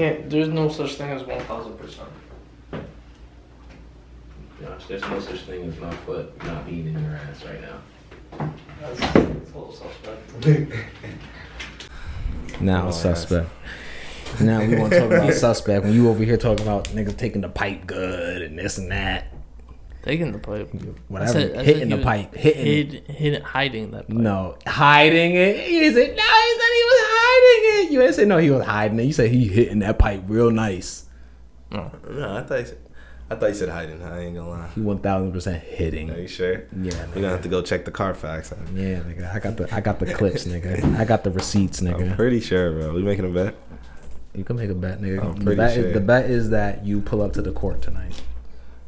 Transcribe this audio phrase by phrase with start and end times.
[0.00, 1.98] Can't, there's no such thing as 1000%.
[4.58, 8.48] Gosh, there's no such thing as my foot not being in your ass right now.
[8.80, 10.46] That's, that's a little suspect.
[12.62, 13.50] Now Oh, suspect.
[14.40, 17.42] Now we want to talk about suspect when you over here talking about niggas taking
[17.42, 19.26] the pipe good and this and that.
[20.02, 20.70] Taking the pipe.
[21.08, 21.28] Whatever.
[21.30, 22.34] I said- I hitting the pipe.
[22.34, 23.06] Hitting it.
[23.06, 24.16] Hid, hid, hiding that pipe.
[24.16, 24.56] No.
[24.66, 25.68] Hiding it.
[25.68, 27.92] You said no, he said he was hiding it.
[27.92, 29.04] You didn't say no, he was hiding it.
[29.04, 31.04] You said he hitting that pipe real nice.
[31.70, 31.90] No.
[32.10, 32.78] No, I thought you said,
[33.30, 34.02] I thought you said hiding.
[34.02, 34.68] I ain't gonna lie.
[34.74, 36.10] He one thousand percent hitting.
[36.10, 36.64] Are you sure?
[36.80, 38.52] Yeah, We're gonna have to go check the Carfax.
[38.74, 39.32] Yeah, nigga.
[39.32, 40.96] I got the I got the clips, nigga.
[40.98, 42.10] I got the receipts, nigga.
[42.10, 42.94] I'm pretty sure, bro.
[42.94, 43.54] We making a bet?
[44.34, 45.22] You can make a bet, nigga.
[45.24, 45.86] I'm the, pretty bet sure.
[45.86, 48.20] is, the bet is that you pull up to the court tonight.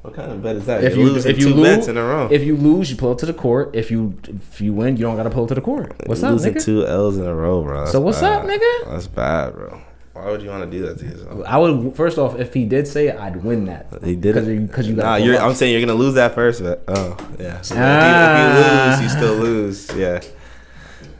[0.02, 0.82] What kind of bet is that?
[0.82, 2.28] If You're you if you two lose bets in a row.
[2.30, 3.70] if you lose, you pull up to the court.
[3.74, 5.94] If you if you win, you don't gotta pull up to the court.
[6.06, 6.64] What's You're up, losing nigga?
[6.64, 7.80] two L's in a row, bro.
[7.80, 8.90] That's So what's up, nigga?
[8.90, 9.80] That's bad, bro.
[10.14, 11.42] Why would you want to do that to yourself?
[11.46, 13.86] I would first off, if he did say it, I'd win that.
[14.04, 15.20] He did because you, cause you got.
[15.20, 16.80] Nah, I'm saying you're gonna lose that first bet.
[16.88, 17.60] Oh, yeah.
[17.62, 18.94] So Ah.
[18.94, 19.96] if, you, if you lose, you still lose.
[19.96, 20.20] Yeah.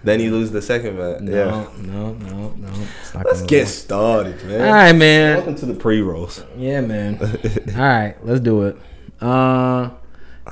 [0.04, 1.22] Then you lose the second bet.
[1.22, 1.82] no, yeah.
[1.82, 2.68] no, no, no.
[3.00, 3.68] It's not Let's get work.
[3.68, 4.60] started, man.
[4.66, 5.36] All right, man.
[5.36, 6.42] Welcome to the pre rolls.
[6.56, 7.18] Yeah, man.
[7.76, 8.76] All right, let's do it.
[9.20, 9.90] Uh,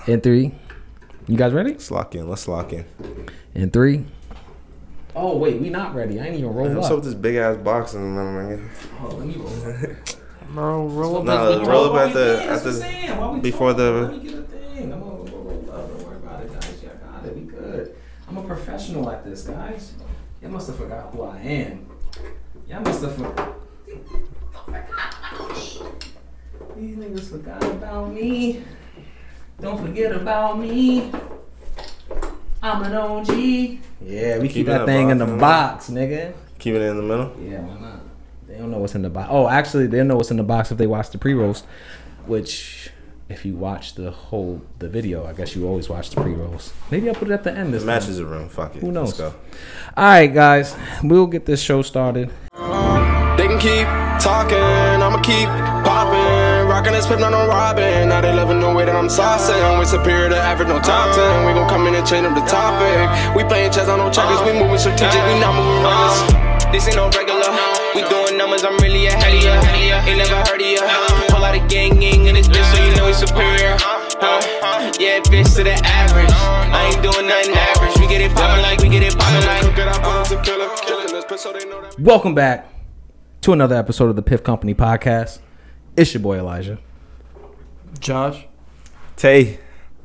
[0.06, 0.52] in three,
[1.26, 1.72] you guys ready?
[1.72, 2.28] Let's lock in.
[2.28, 2.84] Let's lock in.
[3.54, 4.04] In three.
[5.16, 6.20] Oh wait, we not ready.
[6.20, 7.04] I ain't even roll What's up with up.
[7.06, 8.70] this big ass box in the middle, man?
[9.02, 9.96] Oh, let me roll up.
[10.54, 12.50] Bro, roll up No, roll up at the- can't?
[12.50, 13.18] at the- what I'm saying.
[13.18, 13.84] Why we before talking?
[13.84, 14.92] the- Let me get a thing.
[14.92, 15.88] I'm gonna roll up.
[15.88, 16.82] Don't worry about it, guys.
[16.82, 17.34] Y'all got it.
[17.36, 17.96] We good.
[18.30, 19.94] I'm a professional at this, guys.
[20.40, 21.86] Y'all must have forgot who I am.
[22.68, 23.56] Y'all must have forgot.
[26.76, 28.62] These niggas forgot about me.
[29.60, 31.10] Don't forget about me.
[32.62, 33.28] I'm an OG.
[34.00, 36.32] Yeah, we keep, Keep that thing the in the box, box, nigga.
[36.60, 37.36] Keep it in the middle.
[37.42, 38.00] Yeah, why not?
[38.46, 39.28] They don't know what's in the box.
[39.32, 41.64] Oh, actually, they'll know what's in the box if they watch the pre rolls.
[42.26, 42.92] Which,
[43.30, 46.72] if you watch the whole the video, I guess you always watch the pre rolls.
[46.90, 47.72] Maybe I'll put it at the end.
[47.72, 48.48] This The match is a room.
[48.48, 48.82] Fuck it.
[48.82, 49.18] Who knows?
[49.18, 49.38] Let's go.
[49.96, 52.30] All right, guys, we'll get this show started.
[53.38, 53.86] They can keep
[54.20, 55.48] talking, I'ma keep
[55.86, 56.68] popping.
[56.68, 58.08] Rocking this pip, not no robbing.
[58.08, 59.78] Now they loving the way that I'm saucing.
[59.78, 61.46] We superior to average, no top 10.
[61.46, 63.36] We gon' come in and change up the topic.
[63.36, 66.50] We playing chess on no checkers, we moving strategic, we not moving reckless.
[66.72, 67.39] This ain't no regular.
[67.94, 69.60] We doing numbers, I'm really ahead of ya.
[70.06, 70.86] Ain't never heard of ya.
[71.28, 73.76] Pull out a gang gang in this bitch, so you know we superior.
[73.80, 74.92] Huh?
[75.00, 76.30] Yeah, bitch to the average.
[76.30, 77.96] I ain't doing nothing average.
[77.98, 79.60] We get it poppin' like, we get it poppin' like.
[81.98, 82.72] Welcome back
[83.40, 85.40] to another episode of the Piff Company podcast.
[85.96, 86.78] It's your boy Elijah.
[87.98, 88.46] Josh.
[89.16, 89.58] Tay,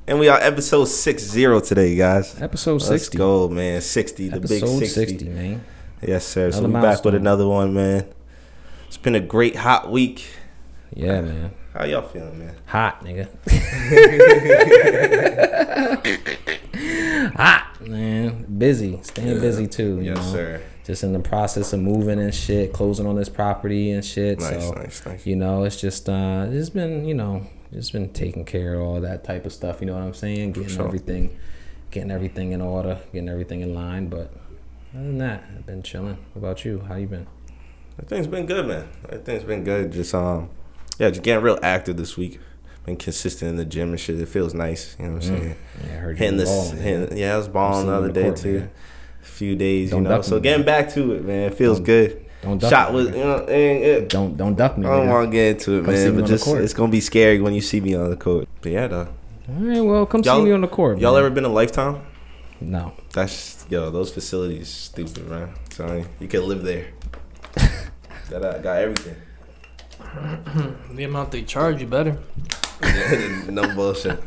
[0.07, 2.41] and we are episode six zero today, guys.
[2.41, 3.17] Episode Let's sixty.
[3.19, 3.79] go, man.
[3.81, 4.85] Sixty, the big 60.
[4.87, 5.63] 60, man.
[6.01, 6.51] Yes, sir.
[6.51, 8.05] So we're back with another one, man.
[8.87, 10.27] It's been a great hot week.
[10.93, 11.51] Yeah, man.
[11.73, 12.55] How y'all feeling, man?
[12.67, 13.27] Hot, nigga.
[17.35, 18.45] Hot, man.
[18.57, 18.99] Busy.
[19.03, 19.97] Staying busy too.
[19.97, 20.31] You Yes, know?
[20.31, 20.61] sir.
[20.85, 24.39] Just in the process of moving and shit, closing on this property and shit.
[24.39, 25.25] Nice, so, nice, nice.
[25.25, 29.01] you know, it's just, uh, it's been, you know, just been taking care of all
[29.01, 29.81] that type of stuff.
[29.81, 30.51] You know what I'm saying?
[30.53, 30.85] Getting sure.
[30.85, 31.35] everything,
[31.91, 34.07] getting everything in order, getting everything in line.
[34.07, 34.31] But
[34.95, 36.17] other than that, I've been chilling.
[36.33, 36.83] What about you?
[36.87, 37.27] How you been?
[37.97, 38.87] Everything's been good, man.
[39.05, 39.91] Everything's been good.
[39.91, 40.49] Just um,
[40.99, 42.39] yeah, just getting real active this week.
[42.85, 44.19] Been consistent in the gym and shit.
[44.19, 44.95] It feels nice.
[44.99, 45.55] You know what I'm saying?
[45.87, 48.07] Yeah, I heard you Hitting been this, balling, hitting, yeah, I was balling the other
[48.07, 48.59] the day court, too.
[48.59, 48.69] man.
[49.21, 50.21] A few days, Don't you know.
[50.21, 50.83] So me, getting man.
[50.83, 51.39] back to it, man.
[51.51, 52.21] It feels Don't- good.
[52.43, 54.85] Don't duck Shot me, was, you know, it, Don't don't duck me.
[54.85, 56.15] I don't want to get into it, Come man.
[56.15, 58.47] But just it's gonna be scary when you see me on the court.
[58.61, 59.07] But yeah, though.
[59.49, 60.97] All right, well, come Y'all- see me on the court.
[60.97, 61.01] Man.
[61.01, 61.25] Y'all man.
[61.25, 62.01] ever been a lifetime?
[62.61, 62.93] No.
[63.13, 65.49] That's yo, those facilities stupid, man.
[65.49, 66.87] I'm telling you, you could live there.
[68.29, 69.15] that uh, got everything.
[70.91, 72.17] The amount they charge you better.
[73.49, 74.21] no bullshit.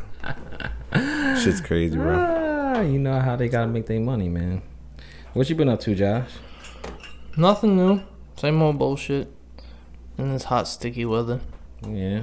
[1.42, 2.16] Shit's crazy, bro.
[2.16, 4.62] Ah, you know how they gotta make their money, man.
[5.32, 6.30] What you been up to, Josh?
[7.36, 8.02] Nothing new.
[8.36, 9.32] Same old bullshit.
[10.16, 11.40] In this hot, sticky weather.
[11.86, 12.22] Yeah.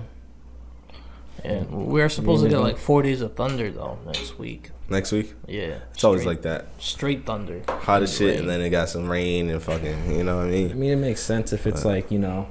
[1.44, 4.72] And we're supposed to get like four days of thunder though next week.
[4.88, 5.80] Next week, Yeah.
[5.94, 6.68] it's always like that.
[6.78, 7.62] straight thunder.
[7.68, 8.40] Hot as shit, Rain.
[8.42, 10.66] and then it got some rain and fucking, you know what I mean?
[10.66, 10.80] I mean?
[10.80, 12.48] mean, it makes sense if it's like you know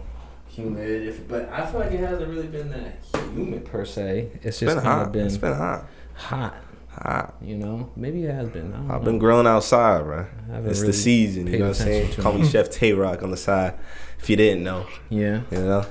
[0.48, 1.02] humid.
[1.06, 2.98] If but I feel like it hasn't really been that
[3.32, 4.30] humid per se.
[4.36, 5.12] It's It's just been hot.
[5.12, 5.86] been, It's been hot.
[6.14, 6.54] hot.
[6.90, 7.34] Hot.
[7.42, 8.72] You know, maybe it has been.
[8.72, 9.04] I don't I've know.
[9.10, 10.26] been grilling outside, bro.
[10.64, 12.12] It's really the season, you know what I'm saying?
[12.14, 13.74] Call me Chef Tay Rock on the side,
[14.20, 15.40] if you didn't know, Yeah.
[15.50, 15.86] you know.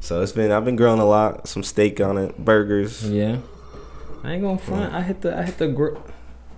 [0.00, 3.08] So it's been I've been grilling a lot, some steak on it, burgers.
[3.10, 3.38] Yeah.
[4.24, 4.94] I ain't gonna front.
[4.94, 6.02] I hit the I hit the grill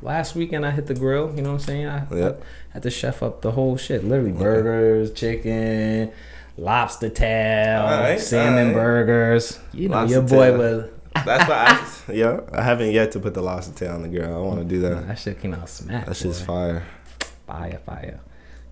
[0.03, 0.65] last weekend.
[0.65, 1.35] I hit the grill.
[1.35, 1.87] You know what I'm saying?
[1.87, 2.43] I, Yep.
[2.43, 4.05] I had to chef up the whole shit.
[4.05, 6.13] Literally burgers, chicken,
[6.57, 8.75] lobster tail, Alright, salmon alright.
[8.75, 9.59] burgers.
[9.73, 10.59] You know, Lobster your boy tail.
[10.59, 10.91] was.
[11.25, 14.35] That's why I, yeah, I haven't yet to put the lobster tail on the grill.
[14.35, 15.07] I want to do that.
[15.09, 16.07] That shit came out smack.
[16.07, 16.47] That shit's boy.
[16.47, 16.83] fire.
[17.47, 18.21] Fire, fire.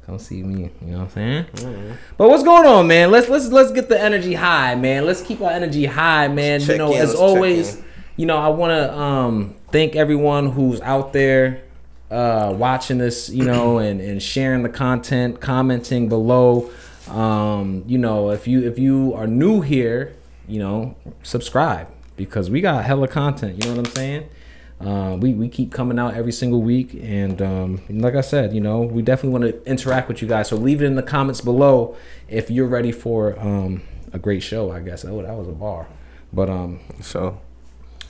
[0.06, 0.70] Come see me.
[0.82, 1.44] You know what I'm saying?
[1.54, 1.92] Mm-hmm.
[2.18, 3.10] But what's going on, man?
[3.10, 5.06] Let's let's let's get the energy high, man.
[5.06, 6.60] Let's keep our energy high, man.
[6.60, 7.82] Let's you know, in, as always.
[8.16, 11.62] You know, I want to um thank everyone who's out there
[12.10, 16.70] uh watching this, you know, and and sharing the content, commenting below.
[17.08, 20.14] Um, you know, if you if you are new here,
[20.48, 23.62] you know, subscribe because we got hella content.
[23.62, 24.28] You know what I'm saying?
[24.80, 28.60] Uh, we, we keep coming out every single week, and um, like I said, you
[28.60, 30.48] know, we definitely want to interact with you guys.
[30.48, 31.96] So leave it in the comments below
[32.28, 33.82] if you're ready for um,
[34.12, 34.70] a great show.
[34.70, 35.04] I guess.
[35.04, 35.86] Oh, that was a bar,
[36.32, 37.40] but um, So,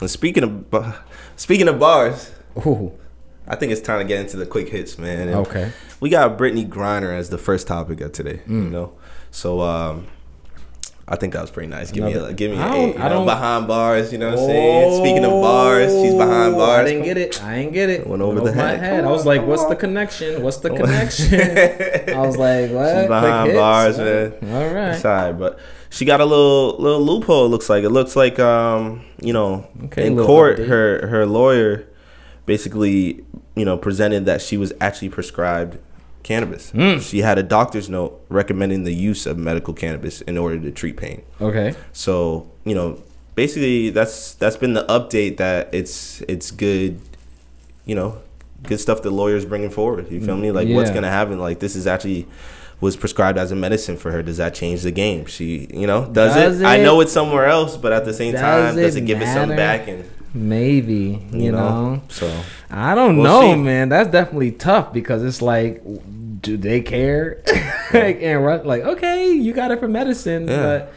[0.01, 0.97] and speaking of
[1.37, 2.31] speaking of bars,
[2.67, 2.93] ooh,
[3.47, 5.29] I think it's time to get into the quick hits, man.
[5.29, 8.41] And okay, We got Brittney Griner as the first topic of today.
[8.47, 8.71] You Mm.
[8.71, 8.93] know,
[9.31, 10.07] so um,
[11.07, 11.91] I think that was pretty nice.
[11.93, 12.97] Give me a give me I an eight.
[12.97, 14.11] You I know, behind bars.
[14.11, 15.03] You know what I'm saying?
[15.03, 16.81] Speaking of bars, she's behind Oh, bars.
[16.81, 17.43] I didn't get it.
[17.45, 18.07] I ain't get it.
[18.07, 18.81] Went over the my head.
[18.81, 19.05] head.
[19.05, 20.43] I was like, "What's the connection?
[20.43, 21.35] What's the connection?"
[22.15, 24.33] I was like, "What?" She's behind bars, man.
[24.51, 24.95] All right.
[24.95, 25.59] It's all right, but
[25.95, 27.47] she got a little little loophole.
[27.47, 30.67] It looks like it looks like um you know Okay, in court update.
[30.69, 31.87] her her lawyer
[32.47, 33.25] basically
[33.55, 35.79] you know presented that she was actually prescribed
[36.25, 36.71] cannabis.
[36.71, 36.99] Hmm.
[36.99, 40.97] She had a doctor's note recommending the use of medical cannabis in order to treat
[40.97, 41.23] pain.
[41.41, 41.75] Okay.
[41.93, 43.01] So you know
[43.37, 47.01] basically that's that's been the update that it's it's good
[47.85, 48.19] you know
[48.65, 51.77] good stuff the lawyers bringing forward you feel me like what's gonna happen like this
[51.77, 52.27] is actually
[52.81, 56.05] was prescribed as a medicine for her does that change the game she you know
[56.07, 56.65] does, Does it?
[56.65, 59.23] i know it's somewhere else but at the same Does time does it it give
[59.23, 59.57] it some matter?
[59.57, 60.05] backing
[60.37, 61.95] Maybe you, you, know.
[61.95, 62.03] know?
[62.09, 63.61] so I don't We'll know, see.
[63.61, 63.89] man.
[63.89, 65.81] That's definitely tough because it's like,
[66.41, 67.41] do they care?
[67.95, 70.63] like, and like, okay, you got it for medicine, Yeah.
[70.63, 70.93] but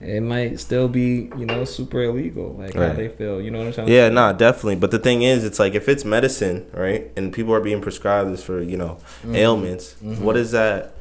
[0.00, 2.56] it might still be, you know, super illegal.
[2.58, 3.40] Like how they feel.
[3.40, 3.88] You know what I'm saying?
[3.88, 7.54] yeah nah definitely but the thing is it's like if it's medicine right and people
[7.54, 9.36] are being prescribed this for you know Mm-hmm.
[9.36, 10.92] ailments what is that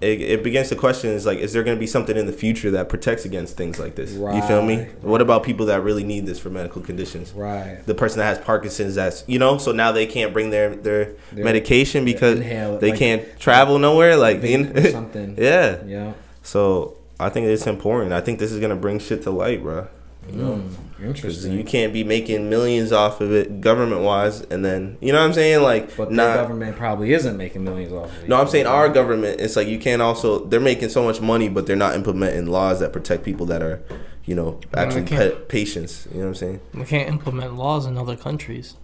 [0.00, 2.32] it, it begins to question is like is there going to be something in the
[2.32, 4.12] future that protects against things like this?
[4.12, 4.76] You feel me?
[4.76, 7.32] Right, what about people that really need this for medical conditions?
[7.32, 7.80] Right.
[7.86, 11.14] the person that has Parkinson's that's you know so now they can't bring their their,
[11.32, 15.34] Their- medication because inhale- they like- can't travel nowhere like in- something.
[15.38, 15.82] yeah.
[15.84, 16.12] Yeah.
[16.42, 18.12] so I think it's important.
[18.12, 19.88] I think this is gonna bring shit to light bro
[20.30, 21.52] Mm, because interesting.
[21.52, 25.26] you can't be making millions off of it government wise and then you know what
[25.26, 28.28] I'm saying like but the not government probably isn't making millions off of it.
[28.28, 31.48] no I'm saying our government it's like you can't also they're making so much money
[31.48, 33.82] but they're not implementing laws that protect people that are
[34.24, 37.86] you know actually can't- pa- patients you know what I'm saying We can't implement laws
[37.86, 38.74] in other countries.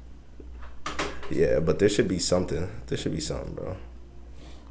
[1.30, 3.76] yeah but there should be something there should be something bro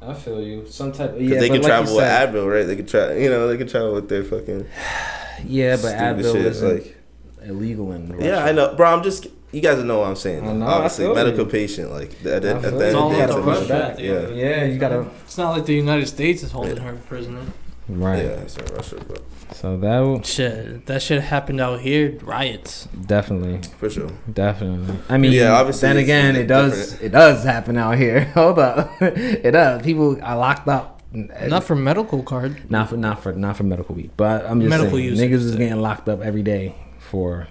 [0.06, 0.66] I feel you.
[0.66, 1.14] Some type.
[1.14, 2.64] Of, yeah, they can like travel you with said- Advil, right?
[2.66, 4.66] They can travel, you know, they can travel with their fucking
[5.46, 6.44] Yeah, but stupid Advil shit.
[6.44, 6.96] isn't Like,
[7.44, 8.24] illegal in Russia.
[8.26, 8.92] yeah, I know, bro.
[8.94, 10.46] I'm just, you guys know what I'm saying.
[10.48, 11.50] I know, Obviously, feel medical you.
[11.50, 12.84] patient, like at, I at, at feel the you.
[12.84, 13.94] end all of the day, the Russia.
[13.98, 14.02] Russia.
[14.02, 15.06] Yeah, Yeah, you gotta.
[15.24, 17.42] It's not like the United States is holding her prisoner.
[17.86, 18.24] Right.
[18.24, 22.18] yeah, it's in Russia, but So that will Shit, that shit happened out here.
[22.22, 22.88] Riots.
[23.06, 24.08] definitely, for sure.
[24.32, 24.96] definitely.
[25.10, 26.92] I mean, Yeah, obviously Then again, it does.
[26.92, 27.02] different.
[27.04, 28.20] It does happen out here.
[28.34, 29.82] Hold up, it does.
[29.82, 31.02] People are locked up.
[31.12, 32.68] Not for medical card.
[32.70, 35.44] not for not for not for medical weed, but I'm just Medical saying, use, niggas
[35.44, 36.74] is getting locked up every day
[37.10, 37.48] for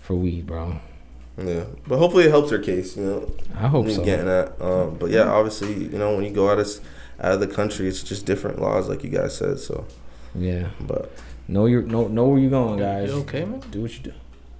[0.00, 0.80] for weed, bro.
[1.36, 2.96] Yeah, but hopefully it helps her case.
[2.96, 4.04] You know, I hope what I'm so.
[4.04, 6.68] getting that, Um, but yeah, obviously, you know, when you go out of
[7.20, 9.58] out of the country, it's just different laws, like you guys said.
[9.58, 9.86] So,
[10.34, 11.10] Yeah, but
[11.48, 13.10] know your know know where you're going, guys.
[13.10, 13.60] You okay, man?
[13.70, 14.12] Do what you do.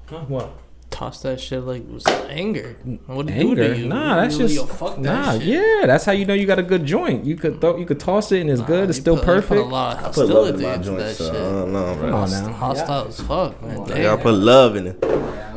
[0.06, 0.24] Huh?
[0.26, 0.50] What?
[0.94, 2.76] Toss that shit like was anger.
[3.06, 3.74] What do you do Anger?
[3.74, 3.86] you?
[3.88, 5.32] Nah, that's You- just fuck that nah.
[5.32, 5.42] shit.
[5.42, 7.24] Yeah, that's how you know you got a good joint.
[7.24, 8.90] You could throw, you could toss it and it's Nah, good.
[8.90, 9.68] It's still put- you Put a perfect.
[9.72, 10.86] lot of I put love in my joints.
[11.02, 11.40] that So I shit.
[11.42, 12.04] don't know, bro.
[12.10, 12.52] Come on Host- now.
[12.52, 14.02] Hostile as fuck, man.
[14.02, 15.04] Y'all put love in it.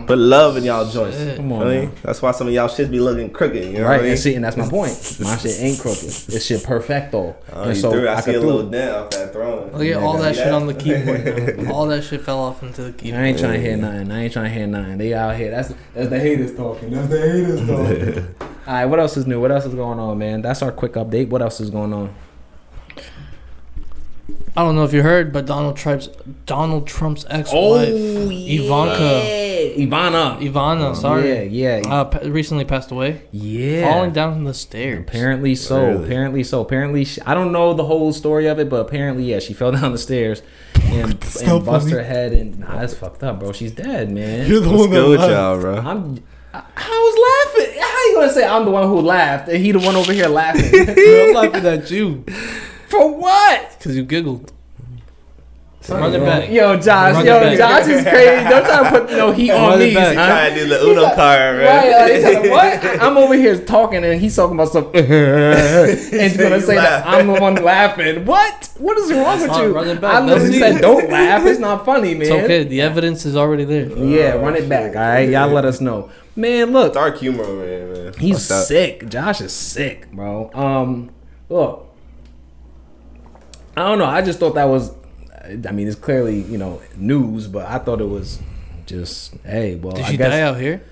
[0.08, 1.18] Put love in y'all joints.
[1.18, 1.36] Shit.
[1.36, 1.92] Come I on, mean, now.
[2.02, 3.62] that's why some of y'all shit be looking crooked.
[3.62, 3.90] You know right?
[3.90, 4.12] what I mean?
[4.12, 4.92] And see, and that's my point.
[5.20, 6.06] My shit ain't crooked.
[6.06, 7.36] It's shit perfecto.
[7.52, 9.70] Oh, and so threw, I, I see could a little dent off that throne.
[9.74, 11.58] Oh, Look at all See that shit on the keyboard.
[11.64, 11.74] now.
[11.74, 13.22] all that shit fell off into the keyboard.
[13.22, 14.10] I ain't trying to hear nothing.
[14.10, 14.98] I ain't trying to hear nothing.
[14.98, 15.52] They out here.
[15.52, 16.90] That's that's the haters talking.
[16.92, 18.36] That's the haters talking.
[18.66, 19.42] All right, what else is new?
[19.42, 20.42] What else is going on, man?
[20.42, 21.28] That's our quick update.
[21.28, 22.16] What else is going on?
[24.58, 26.10] I don't know if you heard, but Donald Trump's
[26.48, 29.22] Donald Trump's ex-wife, Ivanka,
[29.78, 30.40] Ivana.
[30.42, 33.88] Ivana, sorry, Yeah, yeah, uh, pa- recently passed away, yeah.
[33.88, 35.02] falling down the stairs.
[35.02, 35.86] Apparently so.
[35.92, 36.04] Really?
[36.06, 36.62] Apparently so.
[36.62, 39.72] Apparently, she, I don't know the whole story of it, but apparently, yeah, she fell
[39.72, 40.42] down the stairs
[40.86, 41.12] and,
[41.44, 42.34] and bust her head.
[42.34, 43.52] And nah, that's fucked up, bro.
[43.52, 44.50] She's dead, man.
[44.50, 45.76] You're the What's one that with y'all, bro?
[45.78, 46.24] I'm.
[46.52, 47.80] I, I was laughing.
[47.80, 50.28] How you gonna say I'm the one who laughed and he the one over here
[50.30, 50.72] laughing?
[50.90, 52.26] I'm laughing at you.
[52.88, 53.75] For what?
[53.77, 54.51] Because you giggled.
[55.89, 56.50] Run it back.
[56.51, 57.58] Yo, Josh, Run it yo, back.
[57.58, 58.44] Josh is crazy.
[58.50, 59.94] Don't try to put no heat Run on it me.
[59.94, 60.17] back.
[60.17, 60.27] huh?
[60.27, 62.01] Trying to do the Uno card, Right, man.
[62.01, 63.01] like, he's like, what?
[63.01, 65.00] I'm over here talking and he's talking about something.
[65.06, 67.08] and he's gonna say that.
[67.08, 68.25] I'm the one laughing.
[68.25, 68.70] What?
[68.79, 69.74] What is wrong with not you?
[69.74, 70.13] running back.
[70.15, 71.46] I literally said, don't laugh.
[71.46, 72.22] It's not funny, man.
[72.24, 72.63] It's okay.
[72.65, 73.88] The evidence is already there.
[73.98, 74.94] Yeah, run it back.
[74.94, 76.10] All right, y'all let us know.
[76.36, 77.94] Man, look, Dark humor, man.
[77.94, 78.13] man.
[78.20, 79.08] he's sick.
[79.08, 80.51] Josh is sick, bro.
[80.53, 81.12] Um,
[81.50, 81.87] look,
[83.77, 84.05] I don't know.
[84.05, 84.91] I just thought that was.
[85.46, 88.39] I mean, it's clearly you know news, but I thought it was
[88.86, 89.75] just hey.
[89.75, 90.84] Well, Did I she guess, die out here?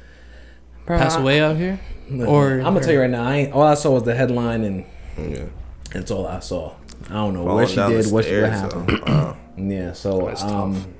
[0.86, 1.80] Bro, Pass away out here?
[2.08, 3.24] Listen, Or I'm gonna tell you right now.
[3.26, 4.86] I ain't, all I saw was the headline, and
[5.18, 5.46] Yeah.
[5.92, 6.76] that's all I saw.
[7.10, 8.90] I don't know Falling where she did, what, she, what happened.
[8.92, 9.38] so, wow.
[9.58, 10.94] Yeah, so That's um,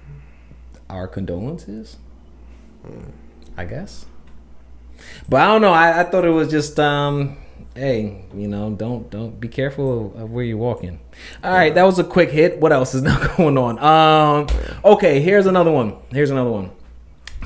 [0.90, 1.98] our condolences,
[3.58, 4.06] I guess.
[5.30, 5.74] But I don't know.
[5.74, 7.38] I, I thought it was just um,
[7.76, 11.00] hey, you know, don't don't be careful of, of where you're walking.
[11.44, 12.60] All right, that was a quick hit.
[12.60, 13.78] What else is now going on?
[13.80, 14.48] Um,
[14.84, 15.96] okay, here's another one.
[16.12, 16.72] Here's another one.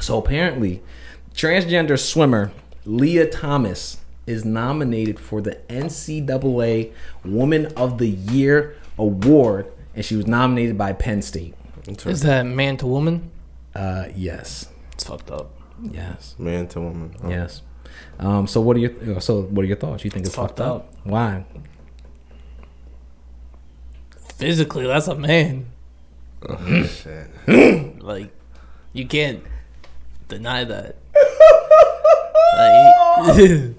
[0.01, 0.81] So apparently,
[1.33, 2.51] transgender swimmer
[2.85, 6.91] Lia Thomas is nominated for the NCAA
[7.25, 11.55] Woman of the Year award, and she was nominated by Penn State.
[12.05, 13.31] Is that man to woman?
[13.73, 15.51] Uh, yes, It's fucked up.
[15.81, 17.15] yes, Man to woman.
[17.23, 17.29] Oh.
[17.29, 17.61] yes.
[18.19, 20.03] Um, so what are your so what are your thoughts?
[20.03, 20.93] You think it's, It's fucked, fucked up?
[21.03, 21.45] Why?
[24.35, 25.67] Physically, that's a man.
[26.47, 27.27] Oh, shit.
[28.01, 28.31] Like,
[28.93, 29.43] you can't
[30.29, 30.95] deny that.
[32.57, 33.35] Like,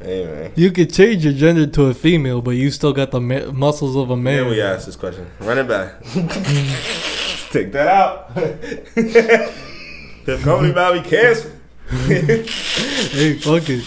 [0.00, 0.52] Hey, man.
[0.56, 3.96] you could change your gender to a female, but you still got the ma- muscles
[3.96, 4.42] of a man.
[4.42, 5.30] Then we asked this question.
[5.40, 6.02] Run it back.
[7.50, 8.34] Take that out.
[8.34, 11.53] Piff Company about me cancer.
[12.04, 13.84] Hey, fuck it.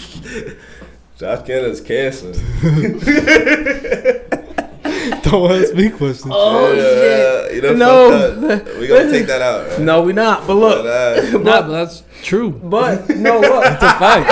[1.18, 2.32] Josh Kennedy's cancer.
[5.22, 6.32] Don't ask me questions.
[6.34, 8.10] Oh Uh, you know, No.
[8.10, 8.78] fuck that.
[8.78, 9.68] We gonna take that out.
[9.68, 9.80] Right?
[9.80, 10.46] No, we not.
[10.46, 12.50] But But, look, uh, Nah, but that's true.
[12.50, 13.64] but no, look.
[13.66, 14.30] It's a fact.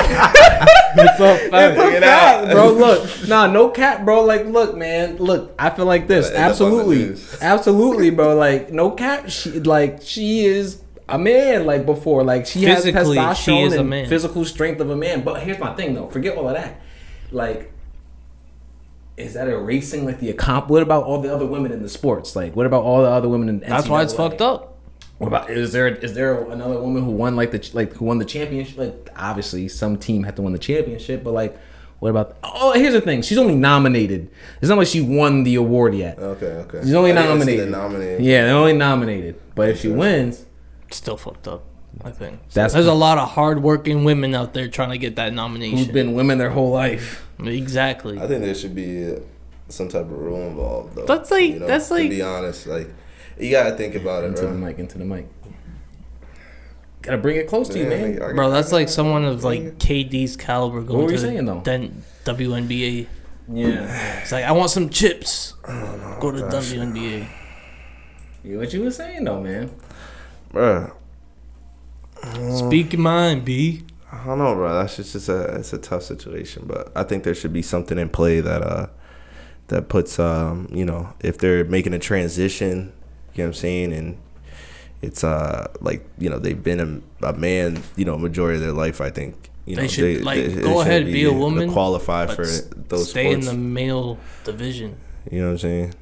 [0.96, 1.76] it's a fact.
[1.76, 2.52] Take it fact, out.
[2.52, 2.72] bro.
[2.72, 4.24] Look, nah, no cap, bro.
[4.24, 5.16] Like, look, man.
[5.18, 6.30] Look, I feel like this.
[6.30, 8.34] End up on the Absolutely, absolutely, bro.
[8.36, 9.28] Like, no cap.
[9.28, 11.66] She like she is a man.
[11.66, 15.22] Like before, like she has testosterone she is a and physical strength of a man.
[15.22, 16.08] But here's my thing, though.
[16.08, 16.80] Forget all of that.
[17.30, 17.72] Like,
[19.16, 20.68] is that erasing like the accomp?
[20.68, 22.36] What about all the other women in the sports?
[22.36, 23.60] Like, what about all the other women in?
[23.60, 24.74] That's why it's fucked up.
[25.18, 28.18] What about is there is there another woman who won like the like who won
[28.18, 28.76] the championship?
[28.76, 31.58] Like obviously some team had to win the championship, but like
[31.98, 32.36] what about?
[32.44, 34.30] Oh, here's the thing: she's only nominated.
[34.60, 36.18] It's not like she won the award yet.
[36.18, 36.82] Okay, okay.
[36.82, 37.66] She's only I didn't see nominated.
[37.66, 38.20] the nominated.
[38.24, 39.40] Yeah, they're only nominated.
[39.54, 40.45] But if she wins, It's
[40.90, 41.62] still fucked up.
[42.04, 45.32] I think That's- there's a lot of hardworking women out there trying to get that
[45.32, 45.78] nomination.
[45.78, 47.26] who's been women their whole life?
[47.42, 48.18] exactly.
[48.18, 49.18] I think there should be uh,
[49.68, 51.06] some type of rule involved, though.
[51.06, 52.88] That's like- that's like- to be honest, like
[53.38, 54.56] you gotta think about it, Into the bro.
[54.56, 55.26] mic, into the mic.
[57.02, 58.20] Gotta bring it close to you, man.
[58.22, 61.26] I- I- Bro, that's like someone of like KD's caliber going were to you the
[61.26, 61.60] saying, though?
[61.64, 63.06] then WNBA.
[63.52, 64.20] Yeah.
[64.22, 65.54] It's like I want some chips.
[65.68, 67.28] Oh, Go to WNBA.
[68.44, 69.70] What you were saying though, man?
[70.52, 70.92] Bro,
[72.58, 73.82] Speak your mind, B.
[74.10, 74.72] I don't know, bro.
[74.74, 77.98] That's just, just a it's a tough situation, but I think there should be something
[77.98, 78.86] in play that uh
[79.68, 82.92] that puts um you know if they're making a transition,
[83.34, 84.18] you know what I'm saying, and
[85.02, 88.72] it's uh like you know they've been a, a man you know majority of their
[88.72, 89.00] life.
[89.00, 93.10] I think you know They should, like, go ahead, be a woman, qualify for those
[93.10, 93.48] stay sports.
[93.48, 94.96] in the male division.
[95.30, 95.94] you know what I'm saying?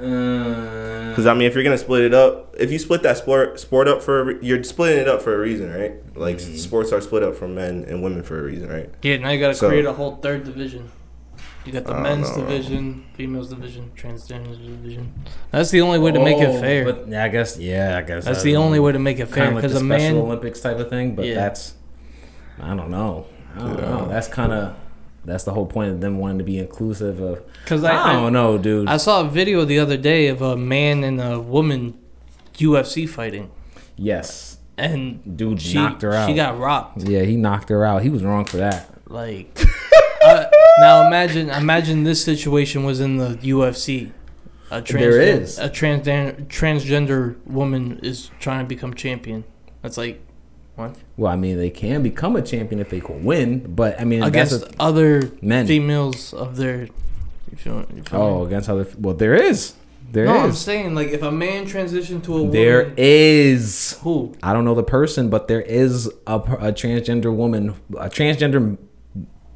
[0.00, 3.60] Uh, Because I mean, if you're gonna split it up, if you split that sport
[3.60, 5.92] sport up for re- you're splitting it up for a reason, right?
[6.16, 6.56] Like Mm-hmm.
[6.56, 8.90] sports are split up for men and women for a reason, right?
[9.02, 10.90] Yeah, now you got to So- create a whole third division.
[11.64, 12.46] You got the men's know, bro.
[12.50, 15.14] division, females division, transgender division.
[15.50, 16.84] That's the only way to make it oh, fair.
[16.84, 17.56] But, yeah, I guess.
[17.58, 19.72] Yeah, I guess That's the only way to make it fair kind of like because
[19.72, 20.24] the a Special man.
[20.26, 21.14] Olympics type of thing.
[21.14, 21.36] But Yeah.
[21.36, 21.72] that's,
[22.60, 23.24] I don't know.
[23.56, 24.08] I don't know.
[24.10, 24.74] That's kind of,
[25.24, 27.42] that's the whole point of them wanting to be inclusive of.
[27.62, 28.88] Because I, I, don't know, dude.
[28.88, 31.98] I saw a video the other day of a man and a woman
[32.54, 33.50] UFC fighting,
[33.96, 36.28] yes, and dude she knocked her out.
[36.28, 37.02] she got rocked.
[37.02, 38.02] yeah, he knocked her out.
[38.02, 38.90] He was wrong for that.
[39.08, 39.58] Like
[40.24, 40.46] uh,
[40.78, 44.12] now, imagine imagine this situation was in the UFC.
[44.70, 45.58] A There is.
[45.58, 49.44] a transgender transgender woman is trying to become champion.
[49.82, 50.23] That's like
[50.76, 54.04] what Well, I mean, they can become a champion if they can win, but I
[54.04, 55.66] mean, against a, other men.
[55.66, 56.88] females of their.
[57.50, 58.46] You feel, you feel oh, me?
[58.46, 58.86] against other.
[58.98, 59.74] Well, there is.
[60.10, 63.98] There no, I'm saying like if a man transitioned to a There woman, is.
[64.02, 68.78] who I don't know the person, but there is a, a transgender woman, a transgender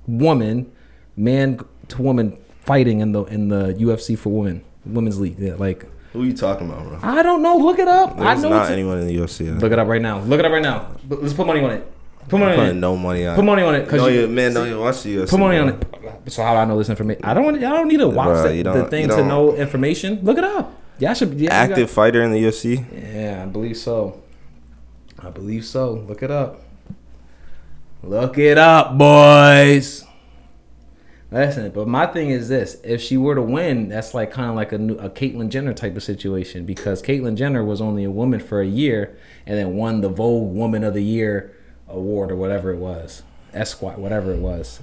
[0.08, 0.72] woman,
[1.16, 5.38] man to woman fighting in the in the UFC for women women's league.
[5.38, 5.86] Yeah, like
[6.18, 6.98] Who you talking about, bro?
[7.00, 7.56] I don't know.
[7.58, 8.18] Look it up.
[8.18, 8.48] I There's know.
[8.50, 9.58] not anyone in the UFC.
[9.60, 10.18] Look it up right now.
[10.20, 10.88] Look it up right now.
[11.08, 11.92] Let's put money on it.
[12.28, 12.74] Put money I'm on it.
[12.74, 13.36] no money on.
[13.36, 13.88] Put money on it.
[13.88, 15.30] Cause No, you, man, don't even watch the UFC.
[15.30, 16.12] put money on bro.
[16.26, 16.32] it.
[16.32, 17.24] So how do I know this information?
[17.24, 17.44] I don't.
[17.44, 20.18] want- I don't need to watch Bruh, the, the thing to know information.
[20.24, 20.74] Look it up.
[20.98, 21.34] Yeah, I should.
[21.34, 22.84] Yeah, you got- Active fighter in the UFC.
[23.14, 24.20] Yeah, I believe so.
[25.22, 25.92] I believe so.
[25.92, 26.60] Look it up.
[28.02, 30.04] Look it up, boys.
[31.30, 34.56] Listen, but my thing is this: if she were to win, that's like kind of
[34.56, 38.10] like a new, a Caitlyn Jenner type of situation because Caitlyn Jenner was only a
[38.10, 41.54] woman for a year and then won the Vogue Woman of the Year
[41.86, 44.80] award or whatever it was, Esquire, whatever it was.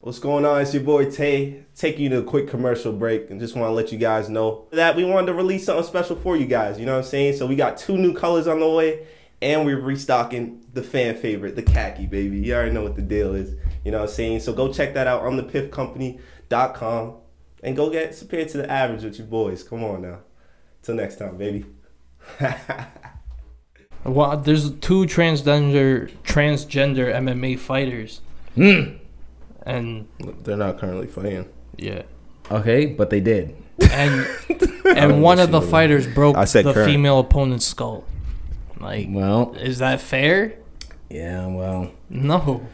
[0.00, 0.60] What's going on?
[0.60, 1.64] It's your boy Tay.
[1.76, 4.66] Taking you to a quick commercial break and just want to let you guys know
[4.72, 6.78] that we wanted to release something special for you guys.
[6.78, 7.36] You know what I'm saying?
[7.36, 9.06] So we got two new colors on the way
[9.40, 12.38] and we're restocking the fan favorite, the khaki, baby.
[12.38, 13.54] You already know what the deal is.
[13.84, 14.40] You know what I'm saying?
[14.40, 17.14] So go check that out on thepiffcompany.com
[17.62, 19.62] and go get compared to the average with your boys.
[19.62, 20.18] Come on now.
[20.82, 21.64] Till next time, baby.
[24.04, 28.20] Well, there's two transgender transgender MMA fighters,
[28.56, 28.96] Hmm.
[29.64, 30.08] and
[30.42, 31.48] They're not currently fighting.
[31.76, 32.02] yeah,
[32.50, 33.54] Okay, but they did.
[33.92, 34.26] and
[34.96, 35.70] and one of the see that.
[35.70, 36.90] fighters broke I said the current.
[36.90, 38.02] female opponent's skull.
[38.80, 40.54] Like, Well, is that fair?
[41.08, 41.92] yeah, well.
[42.10, 42.66] No.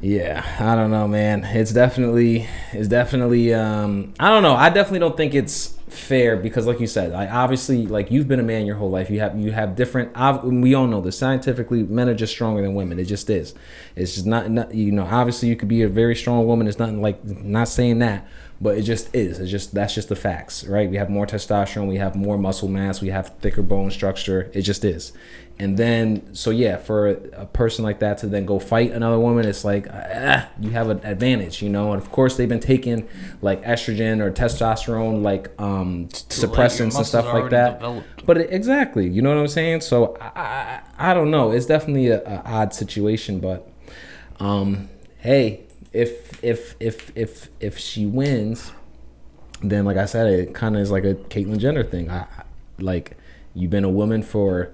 [0.00, 1.42] Yeah, I don't know, man.
[1.44, 3.52] It's definitely, it's definitely.
[3.52, 4.54] Um, I don't know.
[4.54, 8.38] I definitely don't think it's fair because, like you said, like obviously, like you've been
[8.38, 9.10] a man your whole life.
[9.10, 10.16] You have you have different.
[10.16, 11.82] ob- We all know this scientifically.
[11.82, 13.00] Men are just stronger than women.
[13.00, 13.54] It just is.
[13.96, 14.72] It's just not, not.
[14.72, 16.68] You know, obviously, you could be a very strong woman.
[16.68, 18.24] It's nothing like not saying that,
[18.60, 19.40] but it just is.
[19.40, 20.88] It's just that's just the facts, right?
[20.88, 21.88] We have more testosterone.
[21.88, 23.00] We have more muscle mass.
[23.00, 24.48] We have thicker bone structure.
[24.54, 25.12] It just is.
[25.60, 29.44] And then, so yeah, for a person like that to then go fight another woman,
[29.44, 31.92] it's like ah, you have an advantage, you know.
[31.92, 33.08] And of course, they've been taking
[33.42, 37.78] like estrogen or testosterone, like um, suppressants and stuff like that.
[37.80, 38.24] developed.
[38.24, 39.80] But it, exactly, you know what I'm saying.
[39.80, 41.50] So I, I, I don't know.
[41.50, 43.68] It's definitely a, a odd situation, but
[44.38, 48.70] um, hey, if if if if if she wins,
[49.60, 52.10] then like I said, it kind of is like a Caitlyn Jenner thing.
[52.10, 52.26] I I-
[52.80, 53.16] like
[53.54, 54.72] you've been a woman for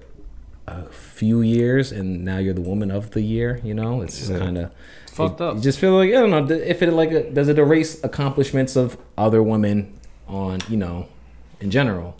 [0.67, 3.59] a few years, and now you're the woman of the year.
[3.63, 4.39] You know, it's just Yeah.
[4.39, 4.71] kind of
[5.11, 5.55] fucked up.
[5.55, 8.75] You just feel like I don't know if it like a, does it erase accomplishments
[8.75, 9.93] of other women
[10.27, 11.07] on you know
[11.61, 12.17] in general,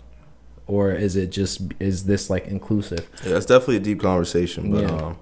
[0.66, 3.08] or is it just is this like inclusive?
[3.26, 4.96] Yeah, it's definitely a deep conversation, but Yeah.
[4.96, 5.16] um,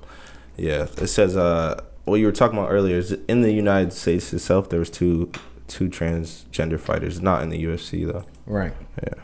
[0.56, 4.32] yeah, it says uh, what you were talking about earlier is in the United States
[4.32, 5.30] itself, there was two
[5.66, 8.24] two transgender fighters, not in the UFC though.
[8.46, 8.74] Right.
[9.02, 9.14] Yeah.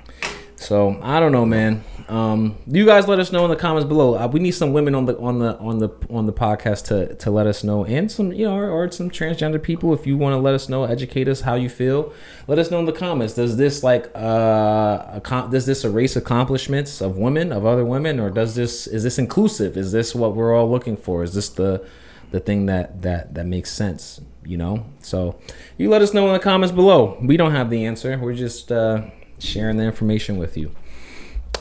[0.60, 1.82] So I don't know, man.
[2.06, 4.14] Um, you guys let us know in the comments below.
[4.14, 7.14] Uh, we need some women on the on the on the on the podcast to
[7.14, 9.94] to let us know, and some you know, or, or some transgender people.
[9.94, 12.12] If you want to let us know, educate us how you feel.
[12.46, 13.34] Let us know in the comments.
[13.34, 18.28] Does this like uh accom- does this erase accomplishments of women of other women, or
[18.28, 19.78] does this is this inclusive?
[19.78, 21.22] Is this what we're all looking for?
[21.22, 21.86] Is this the
[22.32, 24.20] the thing that that that makes sense?
[24.44, 24.84] You know.
[24.98, 25.40] So
[25.78, 27.16] you let us know in the comments below.
[27.22, 28.18] We don't have the answer.
[28.18, 29.04] We're just uh,
[29.40, 30.70] sharing the information with you.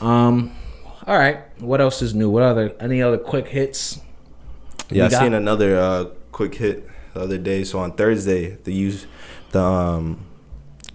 [0.00, 0.54] Um,
[1.06, 1.40] all right.
[1.60, 2.30] What else is new?
[2.30, 4.00] What other any other quick hits?
[4.90, 7.64] Yeah, I seen another uh, quick hit the other day.
[7.64, 9.06] So on Thursday, the use
[9.52, 10.26] the um,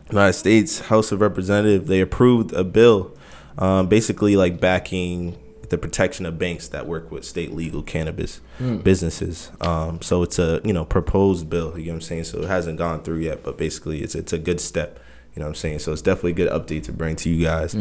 [0.10, 3.16] United States House of Representatives they approved a bill,
[3.58, 5.38] um, basically like backing
[5.70, 8.40] the protection of banks that work with state legal cannabis
[8.84, 9.52] businesses.
[9.62, 11.78] Um, so it's a you know proposed bill.
[11.78, 12.24] You know what I'm saying?
[12.26, 15.00] So it hasn't gone through yet, but basically it's it's a good step.
[15.36, 15.80] You know what I'm saying?
[15.80, 17.76] So it's definitely a good update to bring to you guys.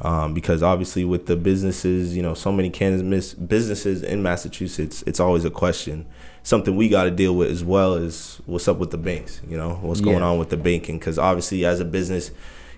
[0.00, 5.18] Um, because obviously with the businesses, you know, so many cannabis businesses in Massachusetts, it's
[5.20, 6.06] always a question.
[6.44, 9.56] Something we got to deal with as well is what's up with the banks, you
[9.56, 10.98] know, what's going on with the banking.
[10.98, 12.30] Because obviously as a business,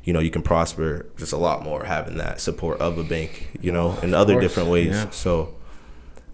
[0.05, 3.49] you know, you can prosper just a lot more having that support of a bank,
[3.61, 4.93] you know, in other course, different ways.
[4.95, 5.11] yeah.
[5.11, 5.55] So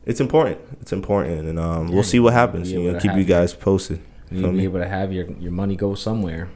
[0.07, 0.59] it's important.
[0.81, 1.48] It's important.
[1.48, 2.70] And um, we'll see what happens.
[2.70, 4.00] You know, keep you guys posted.
[4.31, 6.48] You be able to have your your money go somewhere.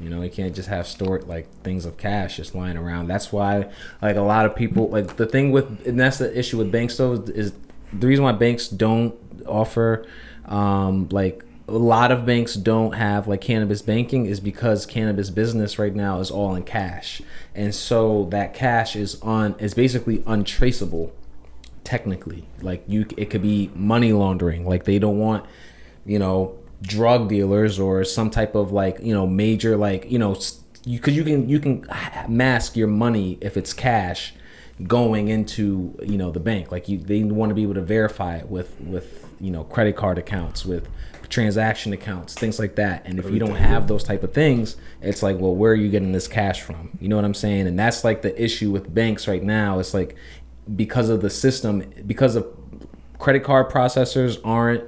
[0.00, 3.08] You know, you can't just have stored like things of cash just lying around.
[3.08, 3.68] That's why,
[4.00, 6.96] like a lot of people, like the thing with, and that's the issue with banks
[6.96, 7.52] though, is
[7.92, 9.14] the reason why banks don't
[9.46, 10.06] offer,
[10.46, 15.78] um, like a lot of banks don't have like cannabis banking is because cannabis business
[15.78, 17.20] right now is all in cash,
[17.54, 21.12] and so that cash is on is basically untraceable
[21.84, 22.46] technically.
[22.62, 24.66] Like you it could be money laundering.
[24.66, 25.44] Like they don't want
[26.06, 30.34] you know drug dealers or some type of like you know major like you know
[30.34, 31.84] s- you because you can you can
[32.28, 34.32] mask your money if it's cash
[34.86, 38.36] going into you know the bank like you they want to be able to verify
[38.36, 40.88] it with with you know credit card accounts, with
[41.28, 43.02] transaction accounts, things like that.
[43.04, 45.90] And if you don't have those type of things, it's like, well, where are you
[45.90, 46.96] getting this cash from?
[47.00, 47.66] You know what I'm saying?
[47.66, 49.78] And that's like the issue with banks right now.
[49.78, 50.16] It's like
[50.74, 52.46] because of the system, because of
[53.18, 54.84] credit card processors aren't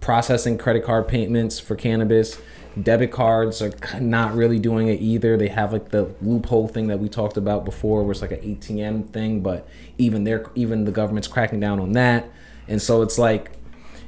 [0.00, 2.40] processing credit card payments for cannabis.
[2.80, 5.36] Debit cards are not really doing it either.
[5.36, 8.40] They have like the loophole thing that we talked about before, where it's like an
[8.40, 12.30] ATM thing, but even they're even the government's cracking down on that.
[12.68, 13.50] And so it's like,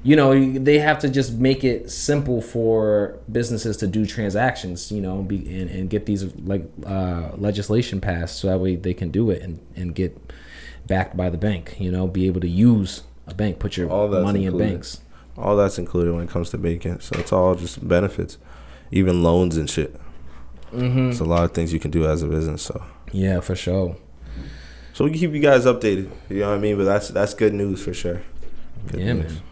[0.04, 5.00] you know, they have to just make it simple for businesses to do transactions, you
[5.00, 9.10] know, be, and, and get these like uh, legislation passed so that way they can
[9.10, 10.16] do it and, and get
[10.86, 13.88] backed by the bank, you know, be able to use a bank, put your
[14.22, 15.00] money in banks.
[15.36, 17.00] All that's included when it comes to banking.
[17.00, 18.38] So it's all just benefits,
[18.90, 19.94] even loans and shit.
[20.72, 21.10] Mm-hmm.
[21.10, 22.62] It's a lot of things you can do as a business.
[22.62, 23.96] So Yeah, for sure.
[24.92, 26.10] so we can keep you guys updated.
[26.28, 26.76] You know what I mean?
[26.76, 28.22] But that's that's good news for sure.
[28.88, 29.32] Good yeah, news.
[29.34, 29.42] man.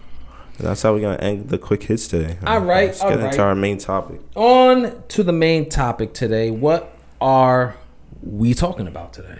[0.59, 2.37] And that's how we're gonna end the quick hits today.
[2.47, 3.27] All right, Let's all get right.
[3.33, 4.21] into our main topic.
[4.35, 6.51] On to the main topic today.
[6.51, 7.77] What are
[8.23, 9.39] we talking about today?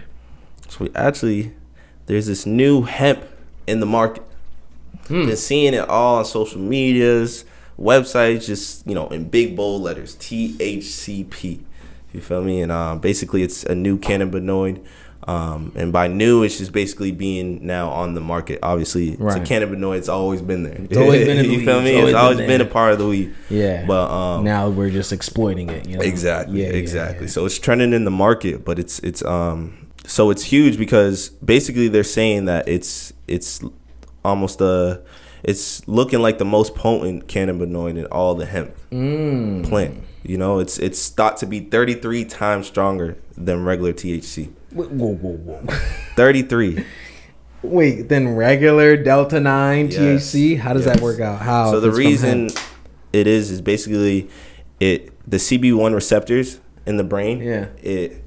[0.69, 1.53] So we actually
[2.07, 3.23] there's this new hemp
[3.67, 4.23] in the market.
[5.11, 7.45] Been seeing it all on social medias,
[7.79, 11.59] websites, just you know, in big bold letters, THCP.
[12.13, 12.61] You feel me?
[12.61, 14.83] And um, basically, it's a new cannabinoid.
[15.27, 18.59] Um, and by new, it's just basically being now on the market.
[18.63, 19.39] Obviously, Right.
[19.39, 19.99] it's a cannabinoid.
[19.99, 20.73] It's always been there.
[20.81, 21.95] It's always been in the you feel It's me?
[21.95, 23.33] always It's been always been, a part of the weed.
[23.49, 23.85] Yeah.
[23.85, 25.87] But um, now we're just exploiting it.
[25.87, 26.03] You know?
[26.03, 26.61] Exactly.
[26.63, 27.27] Yeah, yeah, exactly.
[27.27, 27.31] yeah.
[27.31, 31.87] So it's trending in the market, but it's it's um so it's huge because basically
[31.87, 33.61] they're saying that it's it's
[34.23, 35.01] almost the
[35.43, 39.67] it's looking like the most potent cannabinoid in all the hemp Mm.
[39.67, 40.03] plant.
[40.23, 44.49] You know, it's it's thought to be 33 times stronger than regular THC.
[44.71, 45.73] Whoa, whoa, whoa, whoa.
[46.15, 46.85] 33.
[47.63, 50.57] Wait, then regular Delta 9 Yes, THC?
[50.59, 51.41] How does that work out?
[51.41, 51.71] How?
[51.71, 52.49] so the reason
[53.13, 54.29] it is is basically
[54.79, 57.39] it the CB1 receptors in the brain.
[57.39, 57.65] Yeah.
[57.81, 58.20] It